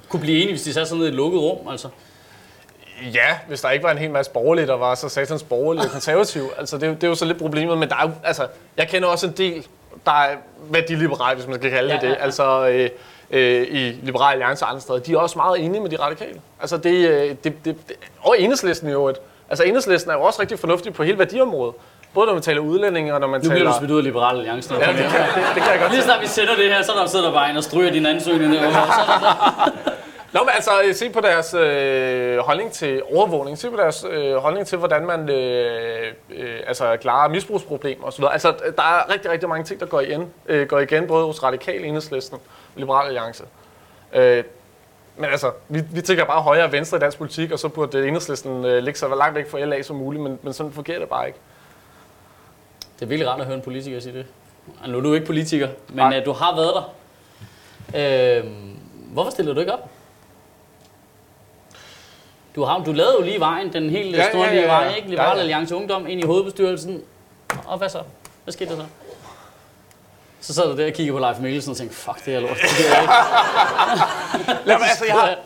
kunne 0.09 0.21
blive 0.21 0.37
enige, 0.37 0.53
hvis 0.53 0.63
de 0.63 0.73
satte 0.73 0.89
sådan 0.89 0.99
ned 0.99 1.07
i 1.07 1.11
et 1.11 1.15
lukket 1.15 1.41
rum. 1.41 1.69
Altså. 1.69 1.89
Ja, 3.15 3.39
hvis 3.49 3.61
der 3.61 3.71
ikke 3.71 3.83
var 3.83 3.91
en 3.91 3.99
hel 3.99 4.11
masse 4.11 4.31
borgerlige, 4.33 4.67
der 4.67 4.75
var 4.77 4.95
så 4.95 5.09
satans 5.09 5.43
borgerlige 5.43 5.85
og 5.85 5.91
konservative. 5.91 6.49
Altså, 6.59 6.77
det, 6.77 6.83
er 6.83 6.89
jo- 6.89 6.95
det 6.95 7.05
er 7.05 7.09
jo 7.09 7.15
så 7.15 7.25
lidt 7.25 7.39
problemet, 7.39 7.79
men 7.79 7.89
der 7.89 7.97
er 7.97 8.03
jo, 8.03 8.11
altså, 8.25 8.47
jeg 8.77 8.89
kender 8.89 9.09
også 9.09 9.27
en 9.27 9.33
del, 9.37 9.67
der 10.07 10.13
er 10.13 10.37
værdiliberale, 10.71 11.37
hvis 11.37 11.47
man 11.49 11.57
skal 11.59 11.71
kalde 11.71 11.89
det 11.89 11.95
Ja, 11.95 12.01
det. 12.01 12.09
ja, 12.09 12.19
ja. 12.19 12.25
Altså, 12.25 12.69
øh, 12.69 12.91
øh, 13.31 13.63
i 13.71 13.93
Liberale 14.03 14.33
Alliance 14.33 14.65
og 14.65 14.69
andre 14.71 14.81
steder. 14.81 14.99
De 14.99 15.13
er 15.13 15.19
også 15.19 15.39
meget 15.39 15.65
enige 15.65 15.81
med 15.81 15.91
de 15.91 15.97
radikale. 15.97 16.41
Altså, 16.61 16.77
det, 16.77 17.09
øh, 17.09 17.29
det, 17.29 17.45
det, 17.45 17.65
det 17.65 17.97
og 18.23 18.41
enhedslisten 18.41 18.89
i 18.89 18.93
øvrigt. 18.93 19.19
Altså, 19.51 19.65
enhedslisten 19.65 20.11
er 20.11 20.15
jo 20.15 20.23
også 20.23 20.41
rigtig 20.43 20.59
fornuftig 20.59 20.93
på 20.95 21.03
hele 21.03 21.19
værdiområdet. 21.19 21.75
Både 22.15 22.27
når 22.27 22.33
man 22.35 22.43
taler 22.43 22.61
udlændinge, 22.61 23.15
og 23.15 23.21
når 23.21 23.27
man 23.27 23.41
Nu 23.41 23.49
bliver 23.49 23.59
taler... 23.59 23.73
du 23.73 23.79
smidt 23.79 23.91
ud 23.91 23.99
af 23.99 24.05
Liberale 24.05 24.39
Alliance. 24.39 24.75
Ja, 24.75 24.79
det, 24.79 24.87
kan, 24.97 24.97
det, 24.97 25.11
det 25.55 25.63
kan 25.63 25.73
jeg 25.73 25.81
godt 25.81 25.93
Lige 25.93 26.03
snart 26.03 26.21
vi 26.21 26.27
sender 26.27 26.57
det 26.57 26.65
her, 26.65 26.83
så 26.83 26.93
er 26.93 26.97
der 26.97 27.07
sidder 27.07 27.25
der 27.25 27.33
bare 27.33 27.51
en 27.51 27.57
og 27.57 27.65
stryger 27.65 27.91
din 27.93 28.07
ansøgning 28.07 28.53
derovre. 28.53 28.73
Så 28.73 29.01
der 29.25 30.10
Nå, 30.33 30.41
men 30.41 30.49
altså, 30.55 30.71
øh, 30.85 30.95
se 30.95 31.11
på 31.11 31.21
deres 31.21 31.55
øh, 31.55 32.39
holdning 32.39 32.73
til 32.73 33.03
overvågning. 33.15 33.59
Se 33.59 33.71
på 33.71 33.77
deres 33.77 34.07
øh, 34.11 34.37
holdning 34.37 34.67
til, 34.67 34.79
hvordan 34.79 35.07
man 35.07 35.29
øh, 35.29 36.13
øh, 36.31 36.61
altså, 36.67 36.97
klarer 36.97 37.29
misbrugsproblemer 37.29 38.07
osv. 38.07 38.25
Altså, 38.31 38.55
der 38.77 38.83
er 38.83 39.13
rigtig, 39.13 39.31
rigtig 39.31 39.49
mange 39.49 39.65
ting, 39.65 39.81
der 39.81 39.87
går 39.87 40.01
igen, 40.01 40.33
øh, 40.47 40.67
går 40.69 40.79
igen 40.79 41.07
både 41.07 41.27
hos 41.27 41.43
Radikal, 41.43 41.85
Enhedslisten 41.85 42.35
og 42.35 42.41
Liberal 42.77 43.07
Alliance. 43.07 43.45
Øh, 44.13 44.45
men 45.17 45.31
altså, 45.31 45.53
vi, 45.69 45.81
vi 45.93 46.01
tænker 46.01 46.25
bare 46.25 46.43
højre 46.43 46.65
og 46.65 46.73
venstre 46.73 46.97
i 46.97 47.01
dansk 47.01 47.19
politik, 47.19 47.53
og 47.53 47.59
så 47.59 47.69
burde 47.69 48.09
Enhedslisten 48.09 48.65
øh, 48.65 48.83
ligge 48.83 48.99
så 48.99 49.15
langt 49.15 49.35
væk 49.35 49.51
fra 49.51 49.61
LA 49.65 49.83
som 49.83 49.97
muligt, 49.97 50.23
men, 50.23 50.39
men 50.43 50.53
sådan 50.53 50.73
fungerer 50.73 50.99
det 50.99 51.09
bare 51.09 51.27
ikke. 51.27 51.39
Det 52.95 53.03
er 53.03 53.07
virkelig 53.07 53.29
rart 53.29 53.41
at 53.41 53.47
høre 53.47 53.57
en 53.57 53.63
politiker 53.63 54.01
sige 54.01 54.19
det. 54.19 54.27
Nu 54.89 54.99
er 54.99 55.03
du 55.03 55.15
ikke 55.15 55.27
politiker, 55.27 55.69
men 55.89 55.97
Nej. 55.97 56.19
øh, 56.19 56.25
du 56.25 56.33
har 56.33 56.57
været 56.57 56.75
der. 56.75 58.39
Øh, 58.39 58.45
hvorfor 59.13 59.31
stiller 59.31 59.55
du 59.55 59.61
ikke 59.61 59.73
op? 59.73 59.91
Du, 62.55 62.65
har, 62.65 62.79
du 62.79 62.93
lavede 62.93 63.15
jo 63.19 63.25
lige 63.25 63.41
vejen, 63.41 63.73
den 63.73 63.91
helt 63.91 64.17
Ja, 64.17 64.29
store 64.31 64.45
ja, 64.47 64.55
ja, 64.55 64.61
ja, 64.61 64.67
vej, 64.67 64.95
ikke? 64.97 65.09
Liberal 65.09 65.29
Ja, 65.29 65.35
ja. 65.35 65.41
Alliance 65.41 65.77
Ungdom 65.77 66.07
ind 66.07 66.21
i 66.21 66.27
hovedbestyrelsen. 66.27 67.03
Og 67.67 67.79
hvad 67.79 67.89
så? 67.89 68.03
Hvad 68.45 68.53
skete 68.53 68.71
der 68.71 68.77
så? 68.77 68.85
Så 70.41 70.55
sad 70.55 70.65
du 70.73 70.77
der 70.77 70.87
og 70.87 70.93
kiggede 70.93 71.17
på 71.17 71.19
Leif 71.19 71.39
Mikkelsen 71.39 71.71
og 71.71 71.77
tænkte, 71.77 71.97
fuck 71.97 72.25
det 72.25 72.35
er 72.35 72.41
lort. 72.41 72.57
Det 72.79 72.85
jeg 72.91 73.03
ikke. 73.03 73.13
Jamen, 74.73 74.87
altså, 74.89 75.05
jeg 75.07 75.15
har, 75.15 75.37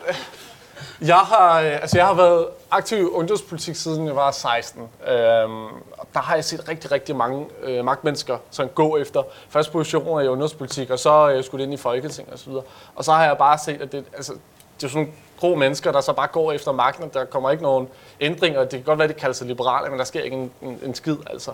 jeg 1.01 1.17
har, 1.17 1.61
øh, 1.61 1.71
altså, 1.81 1.97
jeg 1.97 2.05
har 2.07 2.13
været 2.13 2.47
aktiv 2.71 2.97
i 2.97 3.01
ungdomspolitik 3.03 3.75
siden 3.75 4.07
jeg 4.07 4.15
var 4.15 4.31
16. 4.31 4.81
Øhm, 4.81 5.65
og 5.91 6.07
der 6.13 6.19
har 6.19 6.35
jeg 6.35 6.43
set 6.45 6.69
rigtig, 6.69 6.91
rigtig 6.91 7.15
mange 7.15 7.45
øh, 7.63 7.85
magtmennesker 7.85 8.37
sådan 8.51 8.71
gå 8.75 8.97
efter 8.97 9.23
første 9.49 9.71
positioner 9.71 10.21
i 10.21 10.27
ungdomspolitik, 10.27 10.89
og 10.89 10.99
så 10.99 11.29
øh, 11.29 11.43
skulle 11.43 11.59
det 11.61 11.65
ind 11.71 11.79
i 11.79 11.81
Folketinget 11.81 12.33
osv. 12.33 12.51
Og, 12.51 12.65
og 12.95 13.05
så 13.05 13.11
har 13.11 13.25
jeg 13.25 13.37
bare 13.37 13.57
set, 13.57 13.81
at 13.81 13.91
det, 13.91 14.05
altså, 14.15 14.33
det 14.81 14.83
er 14.83 14.89
sådan 14.89 15.13
grå 15.39 15.55
mennesker, 15.55 15.91
der 15.91 16.01
så 16.01 16.13
bare 16.13 16.27
går 16.27 16.51
efter 16.51 16.71
magten, 16.71 17.03
og 17.03 17.13
der 17.13 17.25
kommer 17.25 17.51
ikke 17.51 17.63
nogen 17.63 17.87
ændringer. 18.21 18.59
Det 18.59 18.69
kan 18.69 18.83
godt 18.83 18.99
være, 18.99 19.07
de 19.07 19.13
kalder 19.13 19.33
sig 19.33 19.47
liberale, 19.47 19.89
men 19.89 19.99
der 19.99 20.05
sker 20.05 20.21
ikke 20.21 20.37
en, 20.37 20.51
en, 20.61 20.79
en 20.83 20.95
skid, 20.95 21.17
altså. 21.29 21.51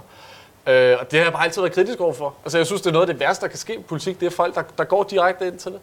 Øh, 0.67 0.98
og 1.00 1.12
det 1.12 1.20
har 1.20 1.26
jeg 1.26 1.34
bare 1.34 1.44
altid 1.44 1.62
været 1.62 1.74
kritisk 1.74 2.00
overfor. 2.00 2.34
Altså, 2.44 2.58
jeg 2.58 2.65
synes, 2.67 2.82
det 2.82 2.89
er 2.89 2.94
noget 2.94 3.10
af 3.10 3.13
det 3.13 3.20
værste, 3.20 3.41
der 3.41 3.50
kan 3.50 3.58
ske 3.58 3.76
i 3.76 3.82
politik. 3.82 4.20
Det 4.20 4.26
er 4.26 4.30
folk, 4.30 4.56
der, 4.56 4.62
der 4.78 4.84
går 4.84 5.04
direkte 5.04 5.48
ind 5.48 5.58
til 5.58 5.72
det. 5.72 5.80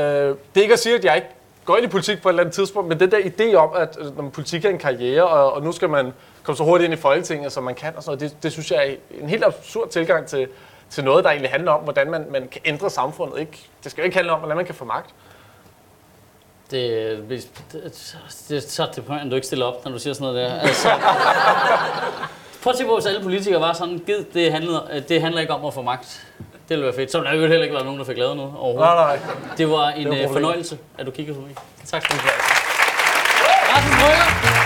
det 0.00 0.36
er 0.56 0.60
ikke 0.60 0.72
at 0.72 0.78
sige, 0.78 0.94
at 0.94 1.04
jeg 1.04 1.16
ikke 1.16 1.28
går 1.64 1.76
ind 1.76 1.84
i 1.84 1.88
politik 1.88 2.22
på 2.22 2.28
et 2.28 2.32
eller 2.32 2.42
andet 2.42 2.54
tidspunkt, 2.54 2.88
men 2.88 3.00
den 3.00 3.10
der 3.10 3.18
idé 3.18 3.54
om, 3.54 3.70
at 3.76 3.96
når 4.16 4.22
man 4.22 4.30
politik 4.30 4.64
er 4.64 4.70
en 4.70 4.78
karriere, 4.78 5.28
og, 5.28 5.52
og 5.52 5.62
nu 5.62 5.72
skal 5.72 5.88
man 5.88 6.12
komme 6.42 6.56
så 6.56 6.64
hurtigt 6.64 6.84
ind 6.84 6.98
i 6.98 7.02
Folketinget, 7.02 7.52
som 7.52 7.64
man 7.64 7.74
kan, 7.74 7.96
og 7.96 8.02
sådan 8.02 8.18
noget, 8.18 8.32
det, 8.32 8.42
det 8.42 8.52
synes 8.52 8.70
jeg 8.70 8.88
er 8.88 8.94
en 9.22 9.28
helt 9.28 9.44
absurd 9.44 9.88
tilgang 9.88 10.26
til, 10.26 10.48
til 10.90 11.04
noget, 11.04 11.24
der 11.24 11.30
egentlig 11.30 11.50
handler 11.50 11.72
om, 11.72 11.80
hvordan 11.80 12.10
man, 12.10 12.26
man 12.30 12.48
kan 12.48 12.60
ændre 12.64 12.90
samfundet. 12.90 13.40
Ikke? 13.40 13.66
Det 13.84 13.90
skal 13.90 14.02
jo 14.02 14.04
ikke 14.04 14.16
handle 14.16 14.32
om, 14.32 14.38
hvordan 14.38 14.56
man 14.56 14.66
kan 14.66 14.74
få 14.74 14.84
magt. 14.84 15.10
Det, 16.70 17.18
det, 17.28 17.48
det, 17.72 17.82
det 18.48 18.56
er 18.56 18.60
så 18.60 18.82
at 18.82 19.30
du 19.30 19.34
ikke 19.34 19.46
stiller 19.46 19.66
op, 19.66 19.84
når 19.84 19.92
du 19.92 19.98
siger 19.98 20.14
sådan 20.14 20.34
noget 20.34 20.50
der. 20.50 20.60
Altså, 20.68 20.88
prøv 22.62 22.70
at 22.70 22.76
se 22.78 22.84
på, 22.84 22.94
hvis 22.94 23.06
alle 23.06 23.22
politikere 23.22 23.60
var 23.60 23.72
sådan, 23.72 24.02
gid, 24.06 24.24
det 24.34 24.52
handler, 24.52 25.00
det 25.08 25.22
handler 25.22 25.40
ikke 25.40 25.52
om 25.54 25.64
at 25.64 25.74
få 25.74 25.82
magt. 25.82 26.26
Det 26.38 26.76
ville 26.76 26.84
være 26.84 26.94
fedt. 26.94 27.12
Så 27.12 27.22
der 27.22 27.32
jo 27.32 27.40
heller 27.40 27.62
ikke 27.62 27.74
være 27.74 27.84
nogen, 27.84 27.98
der 27.98 28.04
fik 28.06 28.18
lavet 28.18 28.36
noget 28.36 28.52
overhovedet. 28.56 28.94
Nej, 28.96 29.16
nej. 29.16 29.18
Det 29.58 29.70
var 29.70 29.88
en 29.88 30.06
Det 30.06 30.18
var 30.18 30.24
øh, 30.26 30.32
fornøjelse, 30.32 30.78
at 30.98 31.06
du 31.06 31.10
kiggede 31.10 31.38
på 31.38 31.42
mig. 31.42 31.54
Tak 31.86 32.02
skal 32.02 32.16
du 32.16 32.20
have. 32.20 32.32
Rasmus 33.72 33.94
Brygger! 34.02 34.59